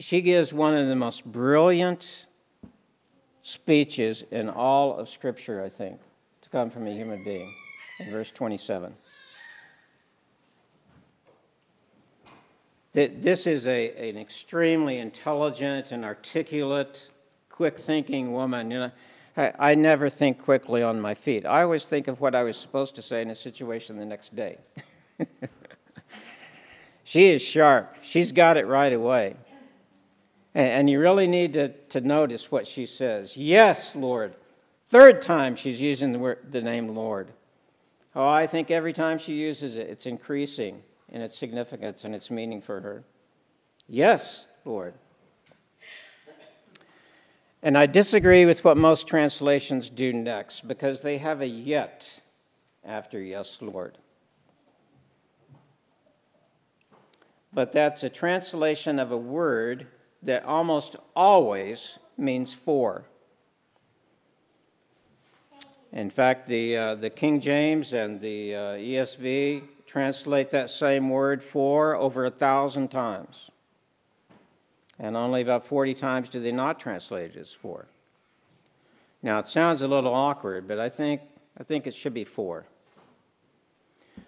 She 0.00 0.20
gives 0.20 0.52
one 0.52 0.74
of 0.76 0.88
the 0.88 0.96
most 0.96 1.24
brilliant 1.24 2.26
speeches 3.42 4.24
in 4.30 4.48
all 4.48 4.98
of 4.98 5.08
Scripture, 5.08 5.62
I 5.62 5.68
think, 5.68 6.00
to 6.42 6.50
come 6.50 6.70
from 6.70 6.86
a 6.86 6.90
human 6.90 7.24
being, 7.24 7.54
in 8.00 8.10
verse 8.10 8.30
27. 8.30 8.94
that 12.94 13.22
this 13.22 13.46
is 13.46 13.66
a, 13.66 14.08
an 14.08 14.16
extremely 14.16 14.98
intelligent 14.98 15.92
and 15.92 16.04
articulate, 16.04 17.10
quick 17.50 17.78
thinking 17.78 18.32
woman. 18.32 18.70
You 18.70 18.78
know, 18.78 18.90
I, 19.36 19.74
never 19.74 20.08
think 20.08 20.42
quickly 20.42 20.82
on 20.82 21.00
my 21.00 21.14
feet. 21.14 21.44
I 21.44 21.62
always 21.62 21.84
think 21.84 22.06
of 22.06 22.20
what 22.20 22.36
I 22.36 22.44
was 22.44 22.56
supposed 22.56 22.94
to 22.96 23.02
say 23.02 23.20
in 23.20 23.30
a 23.30 23.34
situation 23.34 23.96
the 23.98 24.04
next 24.04 24.36
day. 24.36 24.58
she 27.04 27.26
is 27.26 27.42
sharp, 27.42 27.96
she's 28.02 28.30
got 28.30 28.56
it 28.56 28.66
right 28.66 28.92
away. 28.92 29.34
And, 30.54 30.68
and 30.68 30.90
you 30.90 31.00
really 31.00 31.26
need 31.26 31.54
to, 31.54 31.68
to 31.68 32.00
notice 32.00 32.52
what 32.52 32.66
she 32.66 32.86
says. 32.86 33.36
Yes, 33.36 33.96
Lord. 33.96 34.36
Third 34.86 35.20
time 35.20 35.56
she's 35.56 35.80
using 35.80 36.12
the, 36.12 36.18
word, 36.20 36.38
the 36.50 36.62
name 36.62 36.94
Lord. 36.94 37.32
Oh, 38.14 38.28
I 38.28 38.46
think 38.46 38.70
every 38.70 38.92
time 38.92 39.18
she 39.18 39.34
uses 39.34 39.76
it, 39.76 39.88
it's 39.88 40.06
increasing 40.06 40.82
in 41.08 41.20
its 41.20 41.36
significance 41.36 42.04
and 42.04 42.14
its 42.14 42.30
meaning 42.30 42.60
for 42.60 42.80
her. 42.80 43.02
Yes, 43.88 44.46
Lord. 44.64 44.94
And 47.64 47.78
I 47.78 47.86
disagree 47.86 48.44
with 48.44 48.62
what 48.62 48.76
most 48.76 49.08
translations 49.08 49.88
do 49.88 50.12
next 50.12 50.68
because 50.68 51.00
they 51.00 51.16
have 51.16 51.40
a 51.40 51.46
yet 51.46 52.20
after 52.84 53.18
yes, 53.18 53.56
Lord. 53.62 53.96
But 57.54 57.72
that's 57.72 58.04
a 58.04 58.10
translation 58.10 58.98
of 58.98 59.12
a 59.12 59.16
word 59.16 59.86
that 60.22 60.44
almost 60.44 60.96
always 61.16 61.98
means 62.18 62.52
for. 62.52 63.06
In 65.90 66.10
fact, 66.10 66.46
the, 66.46 66.76
uh, 66.76 66.94
the 66.96 67.08
King 67.08 67.40
James 67.40 67.94
and 67.94 68.20
the 68.20 68.54
uh, 68.54 68.58
ESV 68.72 69.62
translate 69.86 70.50
that 70.50 70.68
same 70.68 71.08
word 71.08 71.42
for 71.42 71.96
over 71.96 72.26
a 72.26 72.30
thousand 72.30 72.90
times. 72.90 73.50
And 74.98 75.16
only 75.16 75.42
about 75.42 75.64
40 75.64 75.94
times 75.94 76.28
do 76.28 76.40
they 76.40 76.52
not 76.52 76.78
translate 76.78 77.36
it 77.36 77.40
as 77.40 77.52
for. 77.52 77.86
Now, 79.22 79.38
it 79.38 79.48
sounds 79.48 79.82
a 79.82 79.88
little 79.88 80.12
awkward, 80.12 80.68
but 80.68 80.78
I 80.78 80.88
think, 80.88 81.22
I 81.58 81.64
think 81.64 81.86
it 81.86 81.94
should 81.94 82.14
be 82.14 82.24
for. 82.24 82.66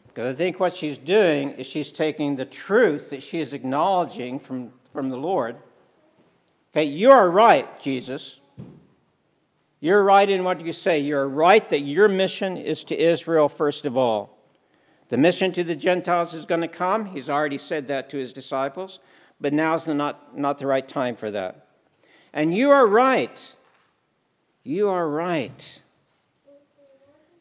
Because 0.06 0.34
I 0.34 0.36
think 0.36 0.58
what 0.58 0.74
she's 0.74 0.96
doing 0.96 1.50
is 1.50 1.66
she's 1.66 1.92
taking 1.92 2.36
the 2.36 2.46
truth 2.46 3.10
that 3.10 3.22
she 3.22 3.38
is 3.38 3.52
acknowledging 3.52 4.38
from, 4.38 4.72
from 4.92 5.10
the 5.10 5.16
Lord. 5.18 5.56
Okay, 6.72 6.84
you 6.84 7.10
are 7.10 7.30
right, 7.30 7.78
Jesus. 7.78 8.40
You're 9.80 10.02
right 10.02 10.28
in 10.28 10.42
what 10.42 10.64
you 10.64 10.72
say. 10.72 11.00
You're 11.00 11.28
right 11.28 11.68
that 11.68 11.80
your 11.80 12.08
mission 12.08 12.56
is 12.56 12.82
to 12.84 12.98
Israel 12.98 13.48
first 13.48 13.84
of 13.84 13.96
all. 13.96 14.38
The 15.08 15.16
mission 15.16 15.52
to 15.52 15.62
the 15.62 15.76
Gentiles 15.76 16.34
is 16.34 16.46
going 16.46 16.62
to 16.62 16.68
come. 16.68 17.06
He's 17.06 17.30
already 17.30 17.58
said 17.58 17.86
that 17.88 18.08
to 18.10 18.16
his 18.16 18.32
disciples, 18.32 18.98
but 19.40 19.52
now's 19.52 19.86
not, 19.86 20.36
not 20.36 20.58
the 20.58 20.66
right 20.66 20.86
time 20.86 21.16
for 21.16 21.30
that. 21.30 21.66
And 22.32 22.54
you 22.54 22.70
are 22.70 22.86
right. 22.86 23.54
You 24.62 24.88
are 24.88 25.08
right 25.08 25.80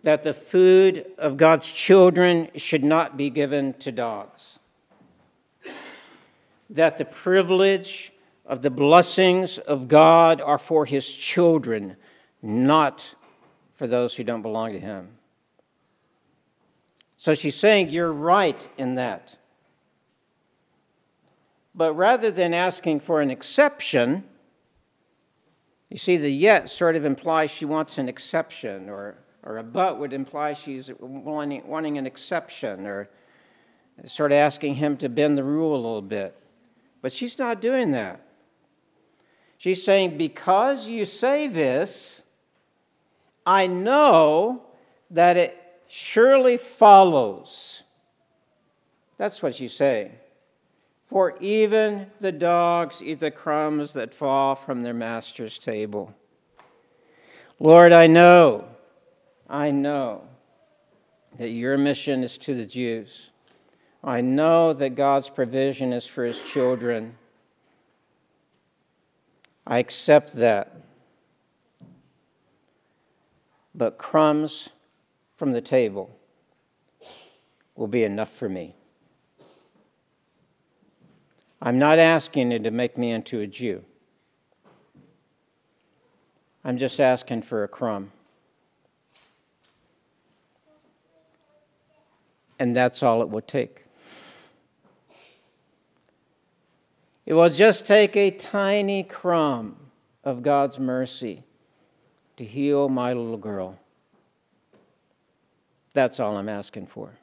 that 0.05 0.23
the 0.23 0.35
food 0.35 1.03
of 1.17 1.35
God's 1.35 1.71
children 1.71 2.49
should 2.55 2.83
not 2.83 3.17
be 3.17 3.31
given 3.31 3.73
to 3.73 3.91
dogs. 3.91 4.59
That 6.69 6.97
the 6.97 7.05
privilege 7.05 8.13
of 8.45 8.61
the 8.61 8.69
blessings 8.69 9.57
of 9.57 9.87
God 9.87 10.41
are 10.41 10.59
for 10.59 10.85
his 10.85 11.11
children, 11.11 11.97
not 12.43 13.15
for 13.73 13.87
those 13.87 14.15
who 14.15 14.23
don't 14.23 14.43
belong 14.43 14.73
to 14.73 14.79
him. 14.79 15.09
So 17.17 17.33
she's 17.33 17.55
saying, 17.55 17.89
You're 17.89 18.13
right 18.13 18.67
in 18.77 18.95
that. 18.95 19.35
But 21.75 21.93
rather 21.93 22.31
than 22.31 22.53
asking 22.53 23.01
for 23.01 23.19
an 23.19 23.29
exception, 23.29 24.23
you 25.89 25.97
see, 25.97 26.15
the 26.17 26.31
yet 26.31 26.69
sort 26.69 26.95
of 26.95 27.03
implies 27.03 27.51
she 27.51 27.65
wants 27.65 27.97
an 27.97 28.07
exception, 28.07 28.89
or, 28.89 29.17
or 29.43 29.57
a 29.57 29.63
but 29.63 29.99
would 29.99 30.13
imply 30.13 30.53
she's 30.53 30.89
wanting, 30.99 31.67
wanting 31.67 31.97
an 31.97 32.05
exception, 32.05 32.85
or 32.85 33.09
sort 34.05 34.31
of 34.31 34.37
asking 34.37 34.75
him 34.75 34.95
to 34.97 35.09
bend 35.09 35.37
the 35.37 35.43
rule 35.43 35.73
a 35.73 35.77
little 35.77 36.01
bit. 36.01 36.35
But 37.01 37.11
she's 37.11 37.37
not 37.37 37.61
doing 37.61 37.91
that. 37.91 38.21
She's 39.57 39.83
saying, 39.83 40.17
Because 40.17 40.87
you 40.87 41.05
say 41.05 41.47
this, 41.47 42.23
I 43.45 43.67
know 43.67 44.63
that 45.11 45.37
it 45.37 45.57
surely 45.87 46.57
follows. 46.57 47.83
That's 49.17 49.41
what 49.43 49.55
she's 49.55 49.73
saying. 49.73 50.13
For 51.05 51.37
even 51.39 52.07
the 52.19 52.31
dogs 52.31 53.01
eat 53.01 53.19
the 53.19 53.31
crumbs 53.31 53.93
that 53.93 54.13
fall 54.13 54.55
from 54.55 54.81
their 54.81 54.93
master's 54.93 55.59
table. 55.59 56.13
Lord, 57.59 57.93
I 57.93 58.07
know, 58.07 58.67
I 59.47 59.71
know 59.71 60.23
that 61.37 61.49
your 61.49 61.77
mission 61.77 62.23
is 62.23 62.37
to 62.39 62.55
the 62.55 62.65
Jews. 62.65 63.29
I 64.03 64.21
know 64.21 64.73
that 64.73 64.95
God's 64.95 65.29
provision 65.29 65.93
is 65.93 66.07
for 66.07 66.25
his 66.25 66.39
children. 66.41 67.17
I 69.65 69.79
accept 69.79 70.33
that. 70.33 70.75
But 73.73 73.97
crumbs 73.97 74.69
from 75.35 75.51
the 75.51 75.61
table 75.61 76.09
will 77.75 77.87
be 77.87 78.03
enough 78.03 78.31
for 78.31 78.47
me. 78.47 78.75
I'm 81.65 81.79
not 81.79 81.97
asking 81.97 82.51
you 82.51 82.59
to 82.59 82.69
make 82.69 82.95
me 82.95 83.09
into 83.11 83.39
a 83.39 83.47
Jew. 83.47 83.83
I'm 86.63 86.77
just 86.77 86.99
asking 86.99 87.41
for 87.41 87.63
a 87.63 87.67
crumb. 87.67 88.11
And 92.59 92.75
that's 92.75 93.01
all 93.01 93.23
it 93.23 93.29
would 93.29 93.47
take. 93.47 93.83
It 97.25 97.33
will 97.33 97.49
just 97.49 97.87
take 97.87 98.15
a 98.15 98.29
tiny 98.29 99.01
crumb 99.01 99.75
of 100.23 100.43
God's 100.43 100.77
mercy 100.77 101.43
to 102.37 102.45
heal 102.45 102.89
my 102.89 103.11
little 103.13 103.37
girl. 103.37 103.79
That's 105.93 106.19
all 106.19 106.37
I'm 106.37 106.49
asking 106.49 106.85
for. 106.85 107.17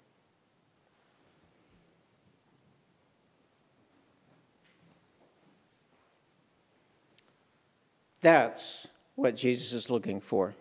That's 8.23 8.89
what 9.15 9.37
Jesus 9.37 9.75
is 9.75 9.91
looking 9.91 10.21
for. 10.21 10.55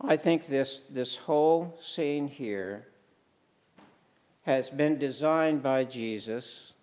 I 0.00 0.16
think 0.16 0.46
this, 0.46 0.82
this 0.88 1.16
whole 1.16 1.76
scene 1.82 2.28
here 2.28 2.86
has 4.42 4.70
been 4.70 4.98
designed 4.98 5.62
by 5.62 5.84
Jesus 5.84 6.74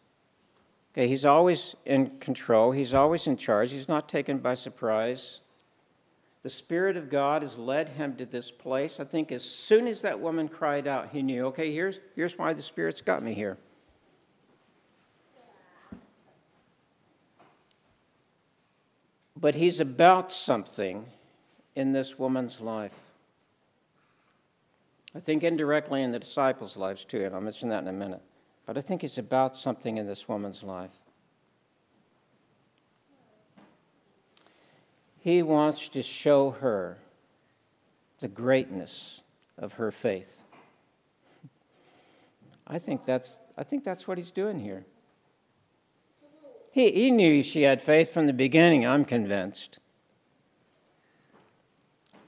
Okay, 0.93 1.07
he's 1.07 1.25
always 1.25 1.75
in 1.85 2.19
control, 2.19 2.71
he's 2.71 2.93
always 2.93 3.25
in 3.25 3.35
charge, 3.35 3.71
he's 3.71 3.87
not 3.87 4.07
taken 4.07 4.37
by 4.37 4.53
surprise. 4.53 5.39
The 6.43 6.51
Spirit 6.51 6.97
of 6.97 7.09
God 7.09 7.41
has 7.41 7.57
led 7.57 7.89
him 7.89 8.15
to 8.17 8.25
this 8.25 8.51
place. 8.51 8.99
I 8.99 9.05
think 9.05 9.31
as 9.31 9.43
soon 9.43 9.87
as 9.87 10.01
that 10.03 10.19
woman 10.19 10.47
cried 10.47 10.87
out, 10.87 11.09
he 11.11 11.23
knew, 11.23 11.45
okay, 11.47 11.73
here's, 11.73 11.99
here's 12.15 12.37
why 12.37 12.53
the 12.53 12.61
Spirit's 12.61 13.01
got 13.01 13.23
me 13.23 13.33
here. 13.33 13.57
But 19.43 19.55
he's 19.55 19.81
about 19.81 20.31
something 20.31 21.07
in 21.75 21.91
this 21.91 22.17
woman's 22.17 22.61
life. 22.61 22.97
I 25.13 25.19
think 25.19 25.43
indirectly 25.43 26.01
in 26.01 26.13
the 26.13 26.19
disciples' 26.19 26.77
lives 26.77 27.03
too, 27.03 27.25
and 27.25 27.35
I'll 27.35 27.41
mention 27.41 27.67
that 27.67 27.81
in 27.81 27.89
a 27.89 27.91
minute. 27.91 28.21
But 28.65 28.77
I 28.77 28.79
think 28.79 29.03
it's 29.03 29.17
about 29.17 29.57
something 29.57 29.97
in 29.97 30.07
this 30.07 30.29
woman's 30.29 30.63
life. 30.63 30.93
He 35.19 35.43
wants 35.43 35.89
to 35.89 36.01
show 36.01 36.51
her 36.51 36.99
the 38.19 38.29
greatness 38.29 39.23
of 39.57 39.73
her 39.73 39.91
faith. 39.91 40.45
I 42.65 42.79
think 42.79 43.03
that's, 43.03 43.41
I 43.57 43.65
think 43.65 43.83
that's 43.83 44.07
what 44.07 44.17
he's 44.17 44.31
doing 44.31 44.57
here. 44.57 44.85
He, 46.73 46.91
he 46.91 47.11
knew 47.11 47.41
she 47.41 47.61
had 47.61 47.81
faith 47.81 48.11
from 48.13 48.27
the 48.27 48.33
beginning, 48.33 48.85
I'm 48.85 49.05
convinced. 49.05 49.79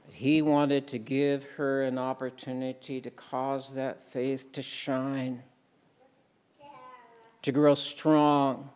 But 0.06 0.14
He 0.14 0.42
wanted 0.42 0.88
to 0.88 0.98
give 0.98 1.44
her 1.58 1.82
an 1.82 1.98
opportunity 1.98 3.02
to 3.02 3.10
cause 3.12 3.74
that 3.74 4.02
faith 4.12 4.54
to 4.54 4.62
shine 4.62 5.44
to 7.46 7.52
grow 7.52 7.76
strong, 7.76 8.72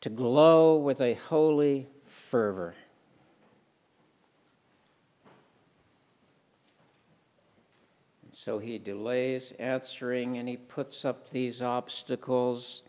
to 0.00 0.08
glow 0.08 0.78
with 0.78 0.98
a 1.02 1.12
holy 1.12 1.86
fervor. 2.06 2.74
And 8.22 8.34
so 8.34 8.58
he 8.60 8.78
delays 8.78 9.52
answering 9.58 10.38
and 10.38 10.48
he 10.48 10.56
puts 10.56 11.04
up 11.04 11.28
these 11.28 11.60
obstacles, 11.60 12.82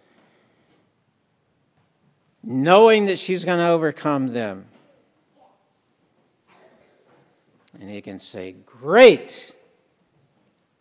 knowing 2.44 3.06
that 3.06 3.18
she's 3.18 3.46
going 3.46 3.60
to 3.60 3.70
overcome 3.70 4.28
them. 4.28 4.66
And 7.80 7.90
he 7.90 8.02
can 8.02 8.20
say, 8.20 8.56
Great 8.66 9.54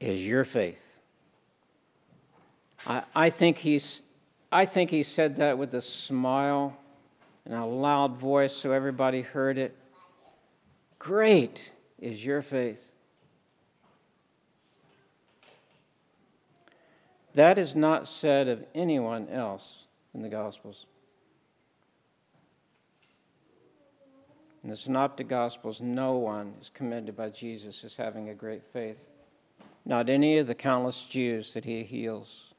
is 0.01 0.27
your 0.27 0.45
faith. 0.45 1.01
I, 2.87 3.03
I, 3.15 3.31
think 3.31 3.59
he's, 3.59 4.03
I 4.51 4.65
think 4.65 4.91
he 4.91 5.05
said 5.05 5.37
that 5.37 5.57
with 5.57 5.75
a 5.75 5.83
smile 5.83 6.77
and 7.47 7.55
a 7.55 7.65
loud 7.65 8.17
voice 8.19 8.55
so 8.55 8.73
everybody 8.73 9.23
heard 9.23 9.59
it. 9.59 9.77
Great 10.99 11.73
is 11.99 12.25
your 12.25 12.43
faith. 12.43 12.93
That 17.35 17.57
is 17.57 17.75
not 17.75 18.09
said 18.09 18.49
of 18.49 18.65
anyone 18.75 19.29
else 19.29 19.87
in 20.13 20.21
the 20.21 20.29
Gospels. 20.29 20.87
In 24.63 24.71
the 24.71 24.77
Synoptic 24.77 25.29
Gospels, 25.29 25.81
no 25.81 26.13
one 26.15 26.55
is 26.61 26.71
commended 26.71 27.17
by 27.17 27.31
Jesus 27.31 27.83
as 27.85 27.97
having 27.97 28.29
a 28.29 28.35
great 28.35 28.63
faith. 28.73 29.05
Not 29.85 30.09
any 30.09 30.39
of 30.39 30.47
the 30.47 30.55
countless 30.55 31.05
Jews 31.05 31.55
that 31.55 31.65
he 31.65 31.83
heals. 31.83 32.53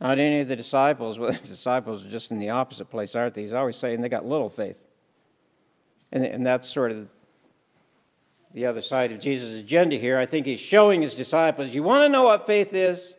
Not 0.00 0.18
any 0.18 0.40
of 0.40 0.48
the 0.48 0.56
disciples. 0.56 1.18
Well, 1.18 1.32
the 1.42 1.48
disciples 1.48 2.04
are 2.04 2.10
just 2.10 2.30
in 2.30 2.38
the 2.38 2.50
opposite 2.50 2.90
place, 2.90 3.14
aren't 3.14 3.34
they? 3.34 3.42
He's 3.42 3.54
always 3.54 3.76
saying 3.76 4.02
they 4.02 4.10
got 4.10 4.26
little 4.26 4.50
faith. 4.50 4.86
And, 6.12 6.24
and 6.24 6.44
that's 6.44 6.68
sort 6.68 6.92
of 6.92 7.08
the 8.52 8.66
other 8.66 8.80
side 8.80 9.12
of 9.12 9.20
Jesus' 9.20 9.58
agenda 9.58 9.96
here. 9.96 10.18
I 10.18 10.26
think 10.26 10.46
he's 10.46 10.60
showing 10.60 11.02
his 11.02 11.14
disciples, 11.14 11.74
you 11.74 11.82
want 11.82 12.04
to 12.04 12.08
know 12.08 12.24
what 12.24 12.46
faith 12.46 12.72
is? 12.74 13.14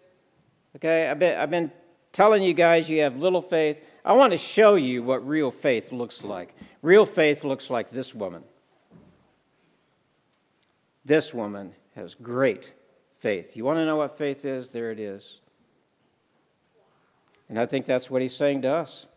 Okay, 0.75 1.09
I've 1.09 1.19
been, 1.19 1.37
I've 1.37 1.49
been 1.49 1.71
telling 2.11 2.43
you 2.43 2.53
guys 2.53 2.89
you 2.89 3.01
have 3.01 3.17
little 3.17 3.41
faith. 3.41 3.81
I 4.03 4.13
want 4.13 4.31
to 4.31 4.37
show 4.37 4.75
you 4.75 5.03
what 5.03 5.27
real 5.27 5.51
faith 5.51 5.91
looks 5.91 6.23
like. 6.23 6.55
Real 6.81 7.05
faith 7.05 7.43
looks 7.43 7.69
like 7.69 7.89
this 7.89 8.15
woman. 8.15 8.43
This 11.03 11.33
woman 11.33 11.73
has 11.95 12.15
great 12.15 12.73
faith. 13.17 13.57
You 13.57 13.65
want 13.65 13.77
to 13.77 13.85
know 13.85 13.97
what 13.97 14.17
faith 14.17 14.45
is? 14.45 14.69
There 14.69 14.91
it 14.91 14.99
is. 14.99 15.39
And 17.49 17.59
I 17.59 17.65
think 17.65 17.85
that's 17.85 18.09
what 18.09 18.21
he's 18.21 18.35
saying 18.35 18.61
to 18.61 18.71
us. 18.71 19.07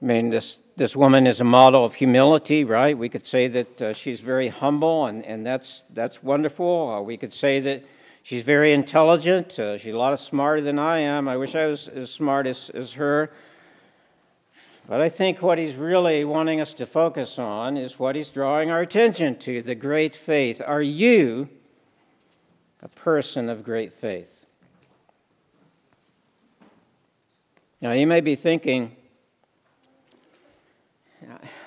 I 0.00 0.04
mean, 0.04 0.28
this, 0.28 0.60
this 0.76 0.94
woman 0.94 1.26
is 1.26 1.40
a 1.40 1.44
model 1.44 1.84
of 1.84 1.94
humility, 1.94 2.62
right? 2.62 2.96
We 2.96 3.08
could 3.08 3.26
say 3.26 3.48
that 3.48 3.82
uh, 3.82 3.92
she's 3.92 4.20
very 4.20 4.46
humble, 4.46 5.06
and, 5.06 5.24
and 5.24 5.44
that's, 5.44 5.82
that's 5.90 6.22
wonderful. 6.22 7.04
We 7.04 7.16
could 7.16 7.32
say 7.32 7.58
that 7.60 7.84
she's 8.28 8.42
very 8.42 8.74
intelligent. 8.74 9.58
Uh, 9.58 9.78
she's 9.78 9.94
a 9.94 9.96
lot 9.96 10.18
smarter 10.20 10.60
than 10.60 10.78
I 10.78 10.98
am. 10.98 11.28
I 11.28 11.38
wish 11.38 11.54
I 11.54 11.66
was 11.66 11.88
as 11.88 12.12
smart 12.12 12.46
as, 12.46 12.68
as 12.74 12.92
her. 12.92 13.30
But 14.86 15.00
I 15.00 15.08
think 15.08 15.40
what 15.40 15.56
he's 15.56 15.74
really 15.74 16.26
wanting 16.26 16.60
us 16.60 16.74
to 16.74 16.84
focus 16.84 17.38
on 17.38 17.78
is 17.78 17.98
what 17.98 18.16
he's 18.16 18.28
drawing 18.28 18.70
our 18.70 18.80
attention 18.80 19.38
to 19.38 19.62
the 19.62 19.74
great 19.74 20.14
faith. 20.14 20.60
Are 20.64 20.82
you 20.82 21.48
a 22.82 22.88
person 22.88 23.48
of 23.48 23.64
great 23.64 23.94
faith? 23.94 24.44
Now, 27.80 27.92
you 27.92 28.06
may 28.06 28.20
be 28.20 28.34
thinking, 28.34 28.94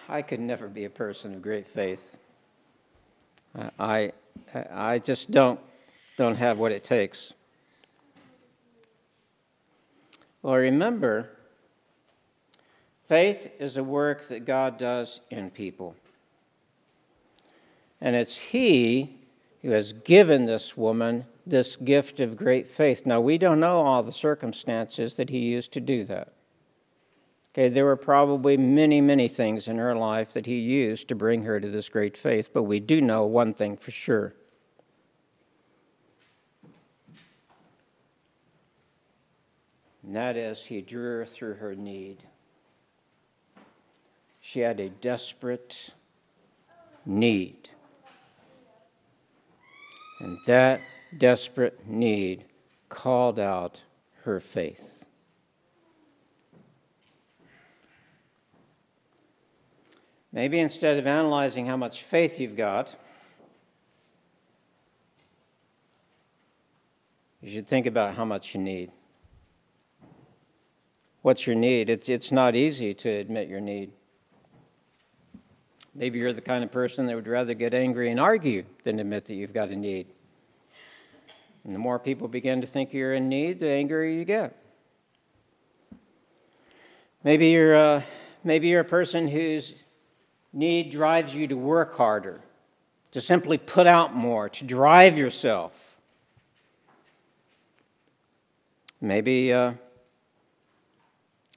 I 0.07 0.21
could 0.21 0.39
never 0.39 0.67
be 0.67 0.85
a 0.85 0.89
person 0.91 1.33
of 1.33 1.41
great 1.41 1.65
faith. 1.65 2.17
I, 3.79 4.11
I 4.71 4.99
just 4.99 5.31
don't, 5.31 5.59
don't 6.21 6.35
have 6.35 6.59
what 6.59 6.71
it 6.71 6.83
takes. 6.83 7.33
Well, 10.43 10.53
remember, 10.53 11.29
faith 13.07 13.51
is 13.59 13.75
a 13.75 13.83
work 13.83 14.27
that 14.27 14.45
God 14.45 14.77
does 14.77 15.21
in 15.31 15.49
people. 15.49 15.95
And 17.99 18.15
it's 18.15 18.37
He 18.37 19.17
who 19.63 19.71
has 19.71 19.93
given 19.93 20.45
this 20.45 20.77
woman 20.77 21.25
this 21.43 21.75
gift 21.75 22.19
of 22.19 22.37
great 22.37 22.67
faith. 22.67 23.07
Now, 23.07 23.19
we 23.19 23.39
don't 23.39 23.59
know 23.59 23.81
all 23.81 24.03
the 24.03 24.13
circumstances 24.13 25.15
that 25.15 25.31
He 25.31 25.39
used 25.39 25.73
to 25.73 25.79
do 25.79 26.03
that. 26.03 26.33
Okay, 27.49 27.67
there 27.67 27.85
were 27.85 27.97
probably 27.97 28.57
many, 28.57 29.01
many 29.01 29.27
things 29.27 29.67
in 29.67 29.79
her 29.79 29.95
life 29.95 30.33
that 30.33 30.45
he 30.45 30.59
used 30.59 31.07
to 31.09 31.15
bring 31.15 31.43
her 31.43 31.59
to 31.59 31.67
this 31.67 31.89
great 31.89 32.15
faith, 32.15 32.53
but 32.53 32.63
we 32.63 32.79
do 32.79 33.01
know 33.01 33.25
one 33.25 33.51
thing 33.51 33.75
for 33.75 33.91
sure. 33.91 34.35
That 40.03 40.35
is, 40.35 40.65
he 40.65 40.81
drew 40.81 41.19
her 41.19 41.25
through 41.25 41.55
her 41.55 41.75
need. 41.75 42.23
She 44.39 44.61
had 44.61 44.79
a 44.79 44.89
desperate 44.89 45.91
need. 47.05 47.69
And 50.19 50.39
that 50.47 50.81
desperate 51.17 51.87
need 51.87 52.45
called 52.89 53.39
out 53.39 53.81
her 54.23 54.39
faith. 54.39 55.05
Maybe 60.33 60.59
instead 60.59 60.97
of 60.97 61.05
analyzing 61.05 61.65
how 61.65 61.77
much 61.77 62.03
faith 62.03 62.39
you've 62.39 62.55
got, 62.55 62.95
you 67.41 67.51
should 67.51 67.67
think 67.67 67.85
about 67.85 68.15
how 68.15 68.25
much 68.25 68.55
you 68.55 68.61
need. 68.61 68.91
What's 71.21 71.45
your 71.45 71.55
need? 71.55 71.89
It's, 71.89 72.09
it's 72.09 72.31
not 72.31 72.55
easy 72.55 72.93
to 72.95 73.09
admit 73.09 73.47
your 73.47 73.61
need. 73.61 73.91
Maybe 75.93 76.19
you're 76.19 76.33
the 76.33 76.41
kind 76.41 76.63
of 76.63 76.71
person 76.71 77.05
that 77.07 77.15
would 77.15 77.27
rather 77.27 77.53
get 77.53 77.73
angry 77.73 78.09
and 78.09 78.19
argue 78.19 78.63
than 78.83 78.99
admit 78.99 79.25
that 79.25 79.35
you've 79.35 79.53
got 79.53 79.69
a 79.69 79.75
need. 79.75 80.07
And 81.63 81.75
the 81.75 81.79
more 81.79 81.99
people 81.99 82.27
begin 82.27 82.61
to 82.61 82.67
think 82.67 82.93
you're 82.93 83.13
in 83.13 83.29
need, 83.29 83.59
the 83.59 83.69
angrier 83.69 84.09
you 84.09 84.25
get. 84.25 84.55
Maybe 87.23 87.49
you're, 87.49 87.75
uh, 87.75 88.01
maybe 88.43 88.69
you're 88.69 88.81
a 88.81 88.85
person 88.85 89.27
whose 89.27 89.75
Need 90.53 90.91
drives 90.91 91.33
you 91.33 91.47
to 91.47 91.55
work 91.55 91.95
harder, 91.95 92.41
to 93.11 93.21
simply 93.21 93.57
put 93.57 93.87
out 93.87 94.13
more, 94.13 94.49
to 94.49 94.65
drive 94.65 95.17
yourself. 95.17 95.97
Maybe, 98.99 99.53
uh, 99.53 99.73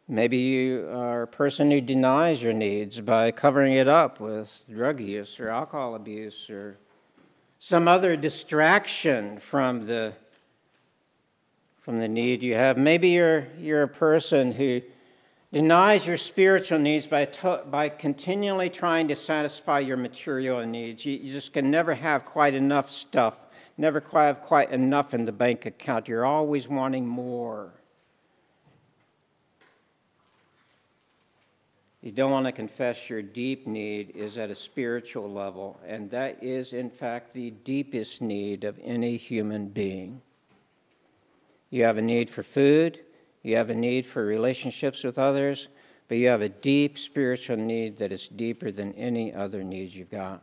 maybe 0.08 0.36
you 0.36 0.88
are 0.92 1.22
a 1.22 1.26
person 1.26 1.70
who 1.70 1.80
denies 1.80 2.42
your 2.42 2.52
needs 2.52 3.00
by 3.00 3.30
covering 3.30 3.72
it 3.72 3.88
up 3.88 4.20
with 4.20 4.62
drug 4.70 5.00
use 5.00 5.40
or 5.40 5.48
alcohol 5.48 5.94
abuse 5.94 6.50
or 6.50 6.78
some 7.58 7.88
other 7.88 8.16
distraction 8.16 9.38
from 9.38 9.86
the, 9.86 10.12
from 11.80 11.98
the 11.98 12.08
need 12.08 12.42
you 12.42 12.54
have. 12.54 12.76
Maybe 12.76 13.08
you're, 13.08 13.46
you're 13.58 13.84
a 13.84 13.88
person 13.88 14.52
who 14.52 14.82
denies 15.50 16.06
your 16.06 16.18
spiritual 16.18 16.78
needs 16.78 17.06
by, 17.06 17.26
by 17.70 17.88
continually 17.88 18.68
trying 18.68 19.08
to 19.08 19.16
satisfy 19.16 19.78
your 19.78 19.96
material 19.96 20.66
needs. 20.66 21.06
You, 21.06 21.16
you 21.16 21.32
just 21.32 21.52
can 21.54 21.70
never 21.70 21.94
have 21.94 22.26
quite 22.26 22.54
enough 22.54 22.90
stuff, 22.90 23.36
never 23.78 24.00
quite 24.00 24.26
have 24.26 24.42
quite 24.42 24.70
enough 24.70 25.14
in 25.14 25.24
the 25.24 25.32
bank 25.32 25.64
account. 25.64 26.08
You're 26.08 26.26
always 26.26 26.68
wanting 26.68 27.06
more. 27.06 27.72
You 32.04 32.12
don't 32.12 32.30
want 32.30 32.44
to 32.44 32.52
confess 32.52 33.08
your 33.08 33.22
deep 33.22 33.66
need 33.66 34.10
is 34.14 34.36
at 34.36 34.50
a 34.50 34.54
spiritual 34.54 35.32
level, 35.32 35.80
and 35.86 36.10
that 36.10 36.44
is, 36.44 36.74
in 36.74 36.90
fact, 36.90 37.32
the 37.32 37.50
deepest 37.50 38.20
need 38.20 38.64
of 38.64 38.78
any 38.84 39.16
human 39.16 39.68
being. 39.68 40.20
You 41.70 41.84
have 41.84 41.96
a 41.96 42.02
need 42.02 42.28
for 42.28 42.42
food, 42.42 43.00
you 43.42 43.56
have 43.56 43.70
a 43.70 43.74
need 43.74 44.04
for 44.04 44.22
relationships 44.22 45.02
with 45.02 45.18
others, 45.18 45.68
but 46.06 46.18
you 46.18 46.28
have 46.28 46.42
a 46.42 46.50
deep 46.50 46.98
spiritual 46.98 47.56
need 47.56 47.96
that 47.96 48.12
is 48.12 48.28
deeper 48.28 48.70
than 48.70 48.92
any 48.96 49.32
other 49.32 49.64
needs 49.64 49.96
you've 49.96 50.10
got. 50.10 50.42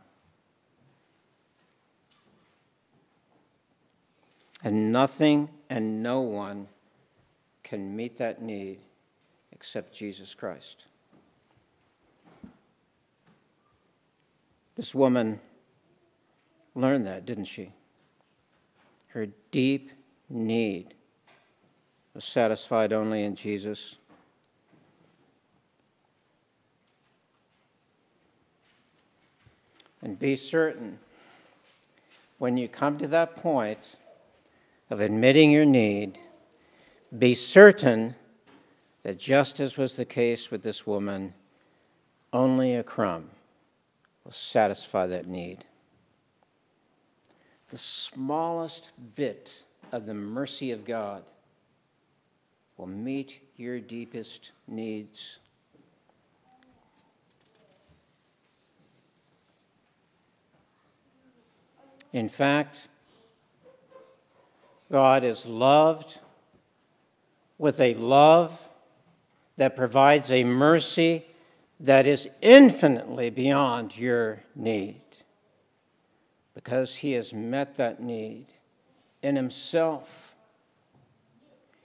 And 4.64 4.90
nothing 4.90 5.48
and 5.70 6.02
no 6.02 6.22
one 6.22 6.66
can 7.62 7.94
meet 7.94 8.16
that 8.16 8.42
need 8.42 8.80
except 9.52 9.94
Jesus 9.94 10.34
Christ. 10.34 10.86
This 14.74 14.94
woman 14.94 15.40
learned 16.74 17.06
that, 17.06 17.26
didn't 17.26 17.44
she? 17.44 17.72
Her 19.08 19.28
deep 19.50 19.90
need 20.30 20.94
was 22.14 22.24
satisfied 22.24 22.92
only 22.92 23.24
in 23.24 23.36
Jesus. 23.36 23.96
And 30.00 30.18
be 30.18 30.36
certain 30.36 30.98
when 32.38 32.56
you 32.56 32.66
come 32.66 32.98
to 32.98 33.06
that 33.08 33.36
point 33.36 33.78
of 34.90 35.00
admitting 35.00 35.50
your 35.50 35.64
need, 35.64 36.18
be 37.16 37.34
certain 37.34 38.16
that 39.04 39.18
just 39.18 39.60
as 39.60 39.76
was 39.76 39.96
the 39.96 40.04
case 40.04 40.50
with 40.50 40.62
this 40.62 40.86
woman, 40.86 41.34
only 42.32 42.74
a 42.74 42.82
crumb 42.82 43.30
will 44.24 44.32
satisfy 44.32 45.06
that 45.06 45.26
need. 45.26 45.64
The 47.70 47.78
smallest 47.78 48.92
bit 49.14 49.62
of 49.90 50.06
the 50.06 50.14
mercy 50.14 50.70
of 50.72 50.84
God 50.84 51.24
will 52.76 52.86
meet 52.86 53.40
your 53.56 53.80
deepest 53.80 54.52
needs. 54.66 55.38
In 62.12 62.28
fact, 62.28 62.88
God 64.90 65.24
is 65.24 65.46
loved 65.46 66.18
with 67.56 67.80
a 67.80 67.94
love 67.94 68.68
that 69.56 69.76
provides 69.76 70.30
a 70.30 70.44
mercy 70.44 71.24
that 71.82 72.06
is 72.06 72.28
infinitely 72.40 73.28
beyond 73.28 73.98
your 73.98 74.40
need 74.54 75.02
because 76.54 76.94
He 76.94 77.12
has 77.12 77.34
met 77.34 77.74
that 77.74 78.00
need 78.00 78.46
in 79.20 79.34
Himself. 79.34 80.36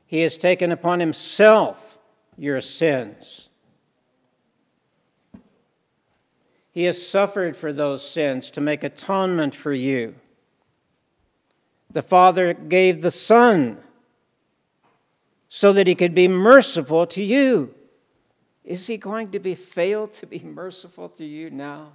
He 0.06 0.22
has 0.22 0.38
taken 0.38 0.72
upon 0.72 1.00
Himself 1.00 1.98
your 2.38 2.62
sins. 2.62 3.50
He 6.72 6.84
has 6.84 7.06
suffered 7.06 7.58
for 7.58 7.74
those 7.74 8.08
sins 8.08 8.52
to 8.52 8.62
make 8.62 8.84
atonement 8.84 9.56
for 9.56 9.74
you. 9.74 10.14
The 11.91 12.04
Father 12.04 12.54
gave 12.54 13.02
the 13.02 13.10
Son 13.10 13.80
so 15.50 15.74
that 15.74 15.88
He 15.88 15.95
could 15.95 16.14
be 16.14 16.28
merciful 16.28 17.08
to 17.08 17.24
you. 17.24 17.74
Is 18.68 18.86
He 18.86 18.97
going 18.97 19.32
to 19.32 19.39
be 19.39 19.55
failed 19.55 20.11
to 20.13 20.28
be 20.28 20.39
merciful 20.43 21.07
to 21.09 21.26
you 21.26 21.49
now? 21.49 21.93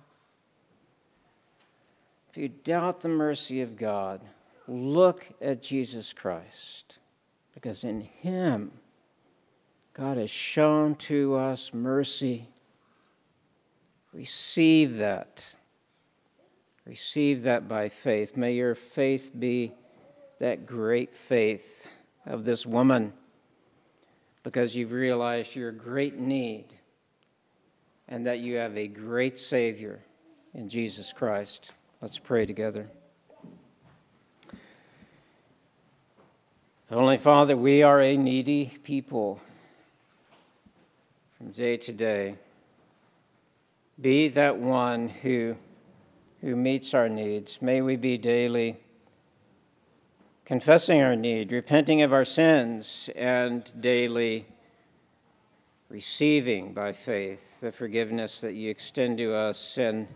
If 2.30 2.38
you 2.38 2.48
doubt 2.48 3.02
the 3.02 3.10
mercy 3.10 3.60
of 3.60 3.76
God, 3.76 4.22
look 4.66 5.28
at 5.42 5.60
Jesus 5.60 6.14
Christ, 6.14 6.98
because 7.52 7.84
in 7.84 8.00
Him, 8.00 8.72
God 9.92 10.16
has 10.16 10.30
shown 10.30 10.94
to 10.94 11.36
us 11.36 11.74
mercy. 11.74 12.48
Receive 14.14 14.96
that. 14.96 15.54
Receive 16.86 17.42
that 17.42 17.68
by 17.68 17.90
faith. 17.90 18.38
May 18.38 18.54
your 18.54 18.74
faith 18.74 19.30
be 19.38 19.74
that 20.38 20.64
great 20.64 21.14
faith 21.14 21.86
of 22.24 22.46
this 22.46 22.64
woman 22.64 23.12
because 24.42 24.74
you've 24.74 24.92
realized 24.92 25.54
your 25.54 25.72
great 25.72 26.18
need 26.18 26.66
and 28.08 28.26
that 28.26 28.40
you 28.40 28.56
have 28.56 28.76
a 28.76 28.88
great 28.88 29.38
Savior 29.38 30.00
in 30.54 30.68
Jesus 30.68 31.12
Christ. 31.12 31.72
Let's 32.00 32.18
pray 32.18 32.46
together. 32.46 32.88
Holy 36.90 37.16
Father, 37.16 37.56
we 37.56 37.82
are 37.82 38.02
a 38.02 38.16
needy 38.16 38.72
people 38.82 39.40
from 41.38 41.50
day 41.52 41.78
to 41.78 41.92
day. 41.92 42.34
Be 43.98 44.28
that 44.28 44.58
one 44.58 45.08
who, 45.08 45.56
who 46.40 46.54
meets 46.54 46.92
our 46.92 47.08
needs. 47.08 47.62
May 47.62 47.80
we 47.80 47.96
be 47.96 48.18
daily 48.18 48.76
confessing 50.44 51.00
our 51.02 51.16
need, 51.16 51.52
repenting 51.52 52.02
of 52.02 52.12
our 52.12 52.24
sins, 52.24 53.08
and 53.14 53.70
daily 53.80 54.46
receiving 55.88 56.72
by 56.72 56.90
faith 56.92 57.60
the 57.60 57.70
forgiveness 57.70 58.40
that 58.40 58.54
you 58.54 58.70
extend 58.70 59.18
to 59.18 59.34
us 59.34 59.76
and, 59.76 60.08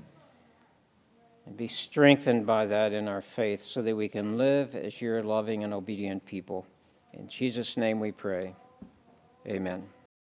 and 1.45 1.57
be 1.57 1.69
strengthened 1.69 2.47
by 2.47 2.65
that 2.65 2.93
in 2.93 3.07
our 3.09 3.21
faith 3.21 3.61
so 3.61 3.83
that 3.83 3.95
we 3.95 4.09
can 4.09 4.39
live 4.39 4.75
as 4.75 5.03
your 5.03 5.23
loving 5.23 5.65
and 5.65 5.75
obedient 5.75 6.25
people. 6.25 6.67
In 7.13 7.29
Jesus' 7.29 7.77
name 7.77 8.01
we 8.01 8.11
pray. 8.11 8.55
Amen. 9.47 9.96